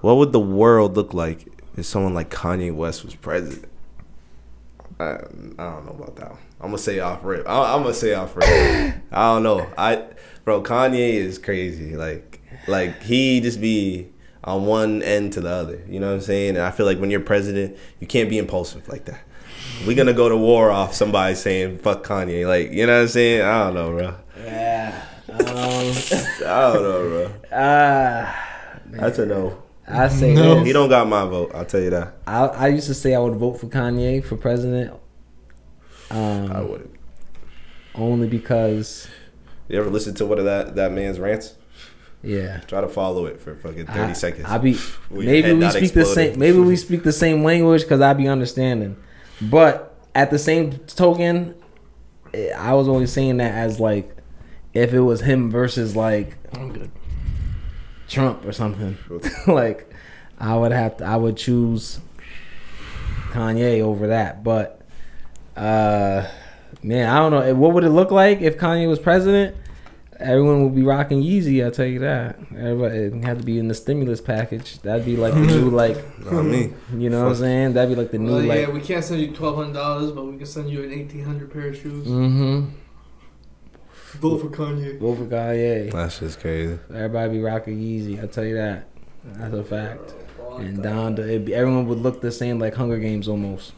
[0.00, 3.70] What would the world look like if someone like Kanye West was president?
[4.98, 6.30] I, I don't know about that.
[6.30, 6.40] One.
[6.60, 7.48] I'm gonna say off rip.
[7.48, 8.48] I, I'm gonna say off rip.
[9.12, 9.70] I don't know.
[9.78, 10.04] I
[10.44, 11.94] bro, Kanye is crazy.
[11.96, 12.35] Like,
[12.68, 14.08] like he just be
[14.44, 15.82] on one end to the other.
[15.88, 16.56] You know what I'm saying?
[16.56, 19.20] And I feel like when you're president, you can't be impulsive like that.
[19.86, 22.46] We're gonna go to war off somebody saying fuck Kanye.
[22.46, 23.42] Like, you know what I'm saying?
[23.42, 24.14] I don't know, bro.
[24.44, 25.02] Yeah.
[25.28, 25.38] Um,
[26.46, 27.56] I don't know, bro.
[27.58, 28.32] uh,
[28.86, 29.62] That's a no.
[29.88, 30.56] I say No.
[30.56, 30.66] this.
[30.66, 31.52] He don't got my vote.
[31.54, 32.14] I'll tell you that.
[32.26, 34.92] I I used to say I would vote for Kanye for president.
[36.10, 36.90] I Um, wouldn't.
[37.94, 39.08] only because
[39.68, 41.54] You ever listen to one of that that man's rants?
[42.22, 42.60] Yeah.
[42.66, 44.46] Try to follow it for fucking thirty I, seconds.
[44.46, 44.78] I be
[45.10, 48.96] maybe we speak the same maybe we speak the same language because I be understanding,
[49.40, 51.54] but at the same token,
[52.34, 54.16] eh, I was only saying that as like
[54.74, 56.90] if it was him versus like I'm good.
[58.08, 58.96] Trump or something,
[59.46, 59.90] like
[60.38, 62.00] I would have to I would choose
[63.30, 64.80] Kanye over that, but
[65.56, 66.26] uh
[66.82, 69.56] man I don't know what would it look like if Kanye was president.
[70.18, 71.62] Everyone would be rocking Yeezy.
[71.64, 72.38] I'll tell you that.
[72.56, 74.78] Everybody it had to be in the stimulus package.
[74.80, 76.72] That'd be like the new like, Not me.
[76.96, 77.72] you know what I'm saying?
[77.74, 78.72] That'd be like the new Well, yeah, like.
[78.72, 81.52] we can't send you twelve hundred dollars, but we can send you an eighteen hundred
[81.52, 82.06] pair of shoes.
[82.06, 82.70] Mm-hmm.
[84.18, 84.98] Vote for Kanye.
[84.98, 85.92] Vote for Kanye.
[85.92, 86.78] That's just crazy.
[86.88, 88.20] Everybody be rocking Yeezy.
[88.20, 88.88] I'll tell you that.
[89.24, 90.14] That's a fact.
[90.58, 93.72] And down to be, everyone would look the same like Hunger Games almost.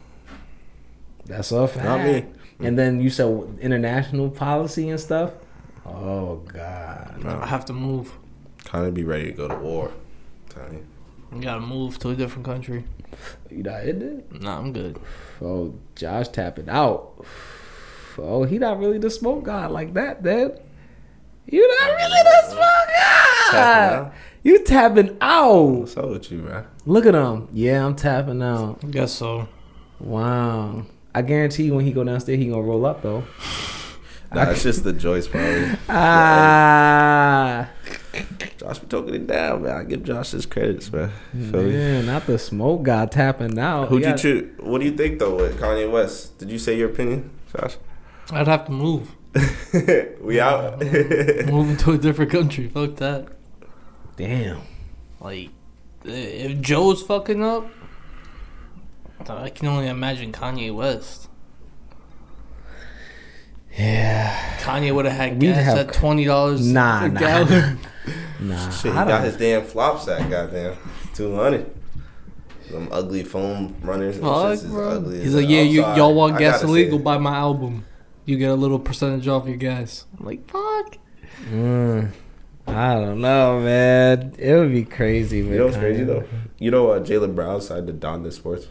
[1.27, 1.85] That's a fact.
[1.85, 2.27] Not me.
[2.61, 5.33] And then you said international policy and stuff.
[5.95, 7.25] Oh God.
[7.25, 8.13] I have to move.
[8.65, 9.91] Kind of be ready to go to war.
[10.51, 10.87] Tell you.
[11.35, 12.85] You gotta move to a different country.
[13.51, 14.41] You not hit it?
[14.41, 14.99] Nah, I'm good.
[15.43, 17.25] Oh, Josh tapping out.
[18.17, 20.59] Oh, he not really the smoke god like that, then.
[21.47, 23.51] You not really the smoke god.
[23.51, 24.15] Tapping out?
[24.43, 25.63] You tapping out.
[25.63, 26.67] What's up with you, man?
[26.87, 27.49] Look at him.
[27.53, 28.91] Yeah, I'm tapping out.
[28.91, 29.49] Guess so.
[30.01, 30.87] Wow.
[31.15, 33.25] I guarantee you when he go downstairs, he gonna roll up though.
[34.35, 35.71] Nah, it's just the Joyce probably.
[35.89, 37.71] Ah,
[38.59, 39.77] Josh be talking it down, man.
[39.77, 41.11] I give Josh his credits, man.
[41.33, 42.03] Feel me?
[42.03, 43.89] not the smoke god tapping out.
[43.89, 44.51] Who'd He you got- choose?
[44.61, 46.39] What do you think though with Kanye West?
[46.39, 47.77] Did you say your opinion, Josh?
[48.31, 49.15] I'd have to move.
[50.21, 50.81] we out.
[50.81, 52.69] Moving to a different country.
[52.69, 53.29] Fuck that.
[54.17, 54.61] Damn.
[55.21, 55.51] Like,
[56.05, 57.67] if Joe's fucking up,
[59.29, 61.28] I can only imagine Kanye West.
[63.79, 64.35] Yeah.
[64.59, 67.21] Kanye would have had We'd gas have- at twenty dollars Nah, a nah.
[67.21, 67.79] gallon.
[68.41, 68.71] Nah.
[68.71, 70.75] Shit, he I got don't- his damn flop sack, goddamn.
[71.15, 71.67] 200.
[72.71, 74.15] Them ugly foam runners.
[74.17, 74.89] and Fuck, shits is bro.
[74.91, 75.51] ugly He's as like, hell.
[75.53, 75.97] yeah, I'm you, sorry.
[75.97, 76.99] y'all want gotta gas say illegal?
[77.01, 77.05] it.
[77.05, 77.85] Buy my album.
[78.27, 80.05] You get a little percentage off your gas.
[80.19, 80.99] I'm like, fuck.
[81.51, 82.11] Mm,
[82.69, 84.35] I don't know, man.
[84.39, 85.43] It would be crazy.
[85.43, 85.53] Man.
[85.53, 86.25] You know what's crazy though?
[86.59, 88.69] You know uh, Jaylen Brown signed to Donda Sports.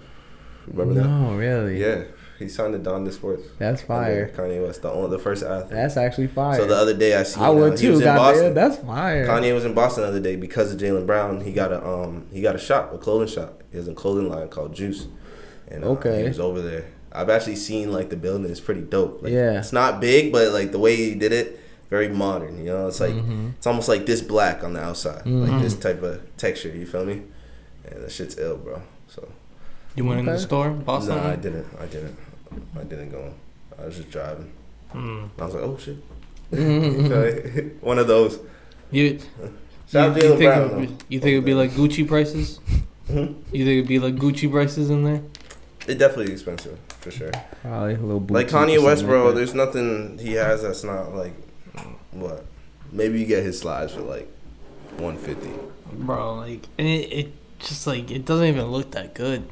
[0.67, 1.07] Remember that?
[1.07, 1.81] No, really.
[1.81, 2.03] Yeah,
[2.39, 3.43] he signed to Donda Sports.
[3.57, 4.31] That's Under fire.
[4.35, 5.71] Kanye West, the only, the first athlete.
[5.71, 6.55] That's actually fire.
[6.57, 8.07] So the other day I seen I uh, would he was too.
[8.07, 8.43] in Boston.
[8.47, 9.27] Goddamn, that's fire.
[9.27, 11.41] Kanye was in Boston the other day because of Jaylen Brown.
[11.41, 13.63] He got a um he got a shop, a clothing shop.
[13.71, 15.07] He has a clothing line called Juice,
[15.67, 16.21] and uh, Okay.
[16.23, 16.85] he was over there.
[17.11, 18.49] I've actually seen like the building.
[18.51, 19.23] It's pretty dope.
[19.23, 19.59] Like, Yeah.
[19.59, 21.59] it's not big, but like the way he did it,
[21.89, 22.57] very modern.
[22.59, 23.49] You know, it's like Mm-hmm.
[23.57, 26.69] it's almost like this black on the outside, like this type of texture.
[26.69, 27.23] You feel me?
[27.89, 28.81] And that shit's ill, bro.
[29.07, 29.27] So
[29.95, 31.65] You went in the store, bought no, I didn't.
[31.79, 32.17] I didn't.
[32.79, 33.33] I didn't go.
[33.79, 34.51] I was just driving.
[34.93, 35.29] Mm.
[35.39, 35.97] I was like, oh shit.
[36.51, 37.09] You
[37.53, 37.63] feel?
[37.81, 38.39] One of those.
[38.91, 39.19] You,
[39.89, 40.61] Shout you, you Jaylen think Brown.
[40.61, 40.77] it, though.
[40.79, 42.59] would- you think it'd be like Gucci prices?
[43.09, 43.35] Mhm.
[43.51, 45.21] You think it'd be like Gucci prices in there?
[45.87, 47.31] It definitely expensive for sure.
[47.61, 49.25] Probably a little Like boutique or Kanye West, bro.
[49.27, 51.33] like there's nothing he has that's not like
[52.11, 52.45] what.
[52.91, 54.27] Maybe you get his slides for like
[54.97, 55.49] 150.
[55.93, 59.43] Bro, like, and it, it just like, it doesn't even look that good.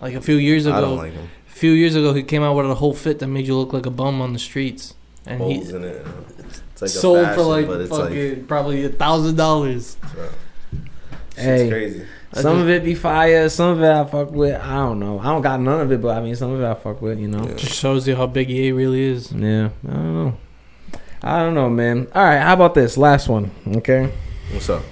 [0.00, 1.28] Like a few years ago, I don't like him.
[1.50, 3.72] A few years ago, he came out with a whole fit that made you look
[3.72, 4.94] like a bum on the streets.
[5.26, 6.06] And he Holes in it.
[6.72, 9.96] It's like a sold fashion, for like but it's fucking like probably a thousand dollars.
[10.14, 10.28] bro,
[11.34, 11.68] shit's Hey.
[11.68, 12.04] crazy.
[12.32, 13.48] Some of it be fire.
[13.48, 14.54] Some of it I fuck with.
[14.60, 15.18] I don't know.
[15.18, 17.18] I don't got none of it, but I mean, some of it I fuck with.
[17.18, 17.44] You know.
[17.44, 17.54] Yeah.
[17.54, 19.32] Just shows you how big EA really is.
[19.32, 19.70] Yeah.
[19.88, 20.36] I don't know.
[21.22, 22.06] I don't know, man.
[22.14, 22.38] All right.
[22.38, 23.50] How about this last one?
[23.66, 24.12] Okay.
[24.52, 24.82] What's up?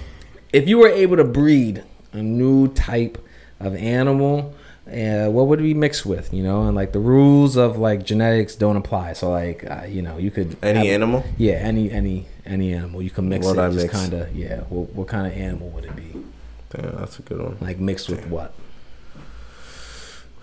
[0.51, 3.17] If you were able to breed a new type
[3.59, 4.53] of animal,
[4.91, 6.33] uh, what would it be mixed with?
[6.33, 9.13] You know, and like the rules of like genetics don't apply.
[9.13, 11.23] So like, uh, you know, you could Any have- animal?
[11.37, 13.65] Yeah, any any any animal you can mix What'd it.
[13.65, 13.93] I just mix?
[13.93, 14.61] kind of yeah.
[14.69, 16.13] What, what kind of animal would it be?
[16.71, 17.57] Damn, that's a good one.
[17.61, 18.53] Like mixed with what?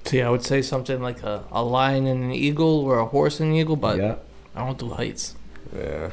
[0.05, 3.39] See, I would say something like a, a lion and an eagle or a horse
[3.41, 4.15] and an eagle, but yeah.
[4.55, 5.35] I don't do heights.
[5.75, 6.11] Yeah.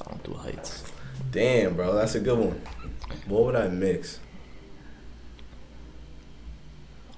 [0.00, 0.84] I don't do heights.
[1.30, 2.62] Damn, bro, that's a good one.
[3.28, 4.20] What would I mix?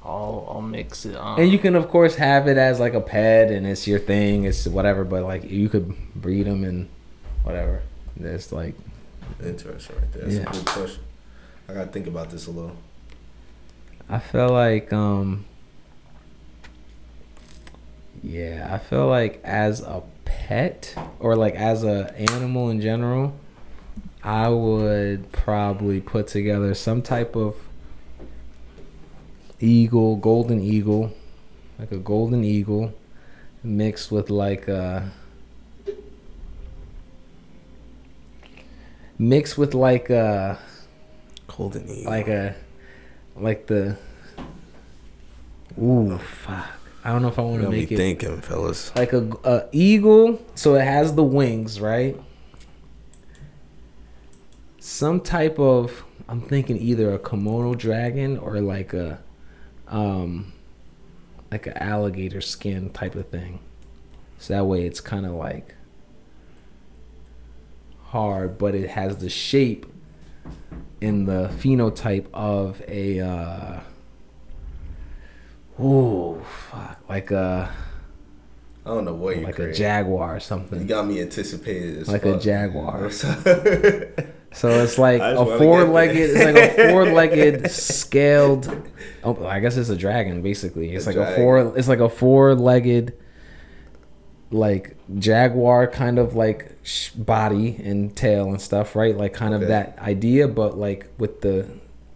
[0.06, 1.16] I'll I'll mix it.
[1.16, 3.98] Um, And you can of course have it as like a pet and it's your
[3.98, 5.04] thing, it's whatever.
[5.04, 6.88] But like you could breed them and
[7.42, 7.82] whatever.
[8.16, 8.74] There's like
[9.44, 10.22] Interesting, right there.
[10.22, 10.48] That's Yeah.
[10.48, 11.02] a good question.
[11.68, 12.76] I gotta think about this a little.
[14.08, 15.44] I feel like um
[18.22, 23.34] yeah, I feel like as a pet or like as a animal in general,
[24.22, 27.54] I would probably put together some type of
[29.60, 31.12] eagle, golden eagle,
[31.78, 32.92] like a golden eagle
[33.62, 35.10] mixed with like a
[39.18, 40.58] mixed with like a
[41.48, 42.10] Golden eagle.
[42.10, 42.54] like a
[43.34, 43.96] like the
[45.80, 46.18] ooh oh.
[46.18, 46.66] fuck
[47.04, 48.94] i don't know if i want to make it thinking, fellas.
[48.96, 52.20] like a, a eagle so it has the wings right
[54.78, 59.18] some type of i'm thinking either a komodo dragon or like a
[59.88, 60.52] um
[61.50, 63.60] like an alligator skin type of thing
[64.38, 65.74] so that way it's kind of like
[68.06, 69.86] hard but it has the shape
[71.00, 73.80] in the phenotype of a uh
[75.82, 77.72] ooh fuck like a
[78.84, 80.78] I don't know what you like a jaguar or something.
[80.78, 82.40] You got me anticipated as Like a fuck.
[82.40, 83.10] jaguar.
[84.52, 88.88] so so it's like I a just wanna get four-legged it's like a four-legged scaled
[89.24, 90.94] oh i guess it's a dragon basically.
[90.94, 93.12] It's A like a four it's like a four-legged
[94.50, 99.16] like jaguar kind of like sh- body and tail and stuff right?
[99.16, 101.68] Like kind of that idea but like with the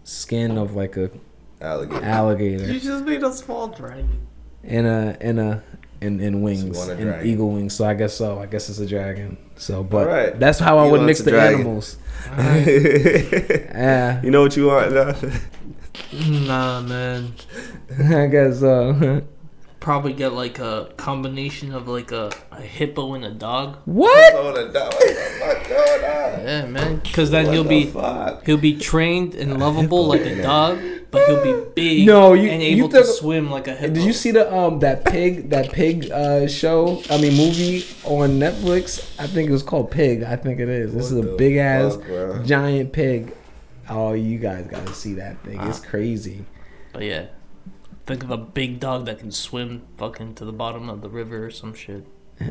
[0.03, 1.11] skin of like a
[1.59, 2.03] alligator.
[2.05, 2.71] alligator.
[2.71, 4.27] You just made a small dragon.
[4.63, 5.61] in a in a
[6.01, 7.27] in, in wings want a in dragon.
[7.27, 10.39] eagle wings so i guess so i guess it's a dragon so but Alright.
[10.39, 11.59] that's how i You would mix the dragon.
[11.61, 11.97] animals
[12.37, 14.91] yeah you know what you want?
[14.93, 15.13] No?
[16.47, 17.33] Nah, man.
[17.99, 19.21] i guess so
[19.81, 23.77] Probably get like a combination of like a, a hippo and a dog.
[23.85, 24.85] what Hold it down.
[24.85, 26.45] What the fuck going on?
[26.45, 26.99] Yeah, man.
[26.99, 28.45] Because then What he'll the be fuck?
[28.45, 30.79] he'll be trained and lovable like a dog,
[31.09, 33.93] but he'll be big No, you- and you able to took- swim like a hippo.
[33.95, 38.39] did you see the um that pig that pig uh show i mean movie on
[38.39, 41.29] netflix i think it was called pig i think it is this What is a
[41.31, 42.43] the big ass bro?
[42.43, 43.33] giant pig
[43.89, 45.89] oh you guys gotta see that thing it's Ah.
[45.89, 46.45] crazy
[46.93, 47.25] But yeah,
[48.05, 51.45] think of a big dog that can swim fucking to the bottom of the river
[51.45, 52.05] or some shit.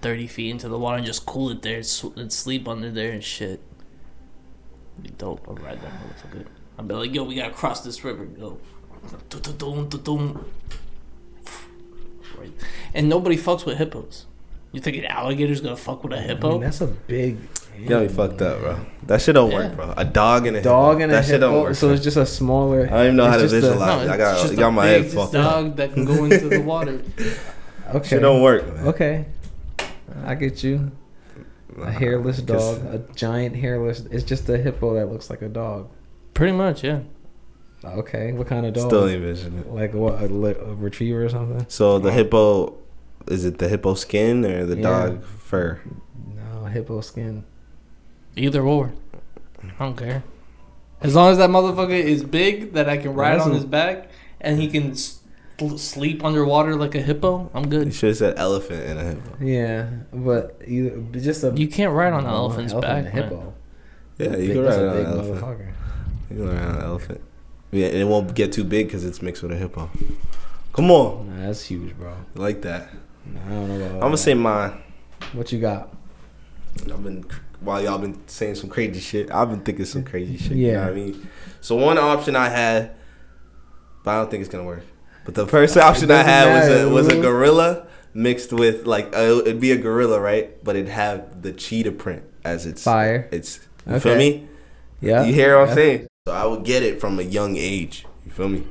[0.00, 3.22] Thirty feet into the water and just cool it there and, sleep under there and
[3.22, 3.60] shit.
[5.00, 5.46] Be dope.
[5.48, 6.46] I'll ride that motherfucker.
[6.78, 8.24] I'd be like, yo, we gotta cross this river.
[8.24, 8.58] Go.
[12.36, 12.52] Right.
[12.94, 14.26] And nobody fucks with hippos.
[14.72, 16.52] You think an alligator's gonna fuck with a hippo?
[16.52, 17.38] mean, that's a big
[17.78, 18.76] Yeah, we fucked up, bro.
[19.06, 19.68] That shit don't Yeah.
[19.68, 19.94] work, bro.
[19.96, 21.02] A dog and a dog hippo.
[21.04, 21.62] and a that shit don't hippo.
[21.64, 21.74] work.
[21.76, 22.82] So it's just a smaller.
[22.86, 24.06] I don't even know how to it's just a- visualize.
[24.06, 25.44] no, I got- it's just got a my head big fucked up.
[25.54, 27.00] dog that can go into the water.
[27.94, 28.08] Okay.
[28.08, 28.88] Shit don't work, man.
[28.88, 29.24] Okay.
[30.24, 30.90] I get you.
[31.80, 34.00] A hairless dog, a giant hairless.
[34.10, 35.88] It's just a hippo that looks like a dog.
[36.34, 37.00] Pretty much, yeah.
[37.84, 38.88] Okay, what kind of dog?
[38.88, 39.72] Still ain't vision it.
[39.72, 40.14] like what?
[40.20, 41.64] A, a retriever or something?
[41.68, 42.74] So the hippo,
[43.28, 44.82] is it the hippo skin or the Yeah.
[44.82, 45.78] dog fur?
[46.34, 47.44] No, hippo skin.
[48.38, 48.92] Either or.
[49.62, 50.22] I don't care.
[51.00, 54.10] As long as that motherfucker is big that I can ride on his back
[54.40, 55.20] and he can s-
[55.76, 57.86] sleep underwater like a hippo, I'm good.
[57.86, 59.44] You should have said elephant and a hippo.
[59.44, 63.14] Yeah, but either but just a You can't ride on an elephant's elephant back.
[63.14, 63.30] and a man.
[63.30, 63.54] hippo.
[64.18, 65.40] Yeah, you can ride on an elephant.
[65.40, 65.72] motherfucker.
[66.30, 67.20] You can ride on an elephant.
[67.70, 69.90] Yeah, and it won't get too big because it's mixed with a hippo.
[70.72, 72.12] Come on, Nah, that's huge, bro.
[72.12, 72.88] I like that.
[73.26, 74.80] Nah, I don't know about I'm gonna say mine.
[75.32, 75.94] what you got.
[76.82, 77.24] I've been
[77.60, 79.30] while y'all been saying some crazy shit.
[79.30, 80.56] I've been thinking some crazy shit.
[80.56, 80.84] You know Yeah.
[80.84, 81.28] what I mean?
[81.60, 82.92] So one option I had,
[84.04, 84.82] but I don't think it's gonna work.
[85.24, 89.40] But the first option I had was a was a gorilla mixed with like uh,
[89.44, 90.62] it'd be a gorilla, right?
[90.64, 93.28] But it'd have the cheetah print as its Fire.
[93.32, 94.48] It's you feel me?
[95.00, 96.06] Yeah, You hear what I'm saying?
[96.26, 98.04] So I would get it from a young age.
[98.24, 98.64] You feel me?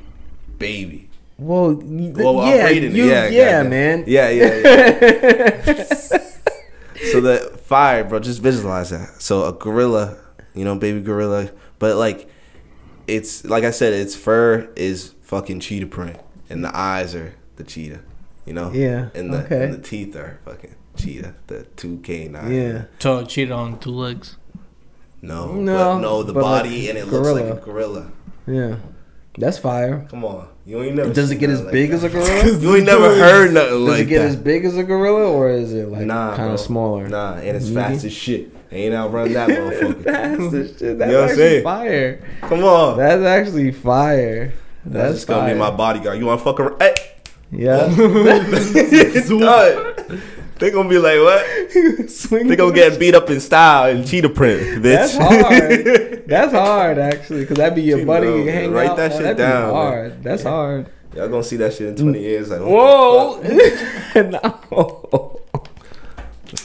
[0.58, 1.08] Baby.
[1.38, 3.70] Well, Well, I'm yeah, you, Yeah, yeah, goddamn.
[3.70, 4.04] man.
[4.06, 4.54] Yeah, yeah,
[5.64, 5.84] yeah.
[7.12, 9.20] so the fire, bro, just visualize that.
[9.20, 10.16] So a gorilla,
[10.54, 12.28] you know, baby gorilla, but like
[13.06, 16.18] it's like I said, its fur is fucking cheetah print,
[16.50, 18.00] and the eyes are the cheetah,
[18.44, 18.70] you know.
[18.72, 19.64] Yeah, And the okay.
[19.64, 22.52] and the teeth are fucking cheetah, the two K nine.
[22.52, 22.84] Yeah.
[22.98, 24.36] So cheetah on two legs.
[25.20, 28.12] No, No, but no, the but like body and it looks like a gorilla.
[28.46, 28.76] Yeah.
[29.38, 30.06] That's fire.
[30.10, 31.12] Come on, you ain't never.
[31.12, 31.96] Does it get as like big that.
[31.96, 32.58] as a gorilla?
[32.58, 33.90] you ain't never heard nothing Does like that.
[33.90, 34.28] Does it get that.
[34.28, 37.08] as big as a gorilla or is it like nah, kind of smaller?
[37.08, 37.84] Nah, and it's Medium?
[37.92, 38.52] fast as shit.
[38.70, 40.02] Ain't outrun that motherfucker.
[40.02, 40.98] That's the shit.
[40.98, 41.64] That's you know what actually saying?
[41.64, 42.28] fire.
[42.42, 42.96] Come on.
[42.98, 44.52] That's actually fire.
[44.84, 46.18] That's, That's just gonna be my bodyguard.
[46.18, 46.80] You wanna fuck around?
[46.82, 46.94] Hey.
[47.50, 47.88] Yeah.
[50.58, 51.46] They gonna be like, what?
[52.48, 54.82] They gonna get beat up in style and cheetah print, bitch.
[54.82, 56.24] That's hard.
[56.28, 58.26] That's hard actually, cause that'd be your You buddy.
[58.26, 58.96] you hang write out.
[58.98, 59.72] that shit that'd down, man.
[59.74, 60.22] hard.
[60.22, 60.90] That's hard.
[61.14, 62.50] Y'all gonna see that shit in 20 years.
[62.50, 63.40] Like, Whoa!
[64.14, 65.34] No.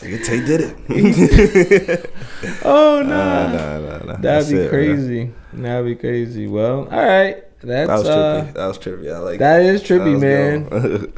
[0.02, 2.10] Tay did it.
[2.64, 3.08] Oh no.
[3.10, 4.06] nah, nah, nah, nah.
[4.18, 4.70] That'd That's be it, man.
[4.70, 5.32] crazy.
[5.54, 6.48] That'd be crazy.
[6.48, 7.44] Well, all right.
[7.62, 8.54] That's That was uh, trippy.
[8.54, 9.14] That was trippy.
[9.14, 9.88] I like that is that.
[9.88, 11.14] trippy, was man.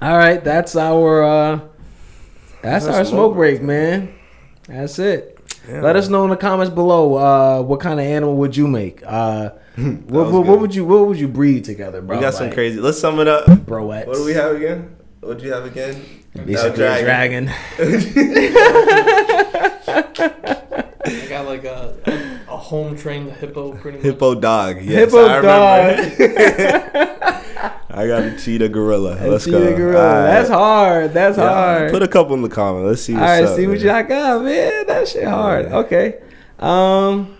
[0.00, 1.60] All right, that's our uh
[2.64, 4.14] that's, That's our smoke smoke break, man.
[4.66, 5.38] That's it.
[5.68, 8.66] Yeah, Let us know in the comments below uh what kind of animal would you
[8.68, 9.02] make?
[9.04, 12.16] Uh what, what, what would you what would you breed together, bro?
[12.16, 12.80] We got some crazy.
[12.80, 13.46] Let's sum it up.
[13.46, 14.06] broettes.
[14.06, 14.96] What do we have again?
[15.20, 16.02] What do you have again?
[16.34, 17.50] Basically Uh, a dragon.
[21.06, 24.04] I got like a, a, a home trained hippo pretty much.
[24.06, 24.80] Hippo dog.
[24.82, 27.80] Yes, Hippo I remember.
[27.96, 29.16] I got a cheetah gorilla.
[29.20, 29.76] A Let's cheetah go.
[29.76, 30.02] gorilla.
[30.22, 30.26] Right.
[30.30, 31.12] That's hard.
[31.14, 31.90] That's Yeah, hard.
[31.92, 32.86] Put a couple in the comment.
[32.86, 33.56] Let's see All right, up.
[33.56, 34.86] see what y'all got, man.
[34.86, 35.66] That shit hard.
[35.66, 35.76] Yeah.
[35.78, 36.14] Okay.
[36.58, 37.36] Um.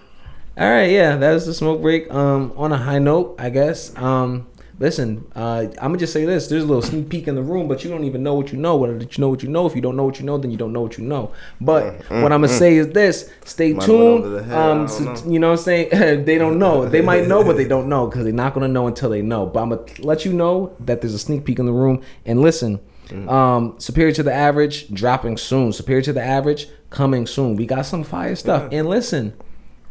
[0.56, 2.08] All right, yeah, that was the smoke break.
[2.14, 3.96] Um, on a high note, I guess.
[3.96, 4.46] Um,
[4.78, 7.68] listen, uh, I'm gonna just say this: there's a little sneak peek in the room,
[7.68, 8.76] but you don't even know what you know.
[8.76, 10.56] Whether you know what you know, if you don't know what you know, then you
[10.56, 11.32] don't know what you know.
[11.60, 14.52] But what I'm gonna say is this: stay Mm, Might have went over the tuned.
[14.52, 16.24] Um, so- you know what I'm saying?
[16.24, 16.86] they don't know.
[16.88, 19.46] They might know, but they don't know because they're not gonna know until they know.
[19.46, 22.00] But I'm gonna let you know that there's a sneak peek in the room.
[22.26, 23.30] And listen, Mm.
[23.30, 25.74] um, superior to the average, dropping soon.
[25.74, 27.54] Superior to the average, coming soon.
[27.54, 28.68] We got some fire stuff.
[28.72, 29.34] And listen,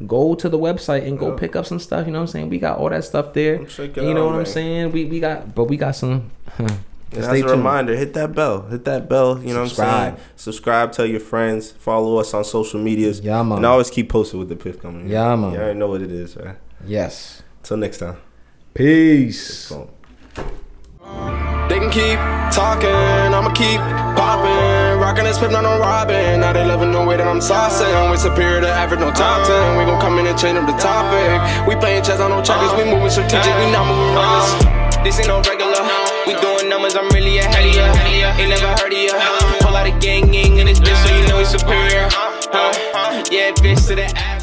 [0.08, 1.38] go to the website and go Yeah.
[1.38, 2.06] pick up some stuff.
[2.06, 2.50] You know what I'm saying?
[2.50, 3.58] We got all that stuff there.
[3.58, 4.92] Come check you know out, what I'm saying?
[4.92, 6.32] We we got, but we got some.
[6.58, 6.68] Huh.
[7.16, 8.64] And as a reminder, hit that bell.
[8.64, 9.40] Hit that bell.
[9.44, 9.90] You know Subscribe.
[9.90, 10.28] what I'm saying?
[10.36, 10.92] Subscribe.
[10.94, 11.72] Tell your friends.
[11.72, 13.20] Follow us on social medias.
[13.20, 13.58] Yeah, man.
[13.58, 15.08] And always keep posted with the Piff coming.
[15.08, 15.54] Yeah, man.
[15.54, 16.56] You already know what it is, right?
[16.86, 17.44] Yes.
[17.62, 18.18] Till next time.
[18.74, 19.70] Peace.
[21.70, 22.18] They can keep
[22.52, 23.80] talking, I'ma keep
[24.18, 24.83] popping.
[25.04, 26.40] Rocking this pip, not on robbing.
[26.40, 27.92] Now they loving the way that I'm saucing.
[28.10, 29.78] We superior to average, no top 10.
[29.78, 31.68] We gon' come in and change up the topic.
[31.68, 35.04] We playing chess on no checkers, we moving strategic, we not moving reckless.
[35.04, 35.84] This ain't no regular.
[36.24, 38.40] We doing numbers, I'm really ahead of.
[38.40, 39.20] Ain't never heard of ya.
[39.60, 42.08] Pull out a gang gang in this bitch, so you know we superior.
[42.08, 43.28] Huh?
[43.30, 44.43] Yeah, bitch to the average.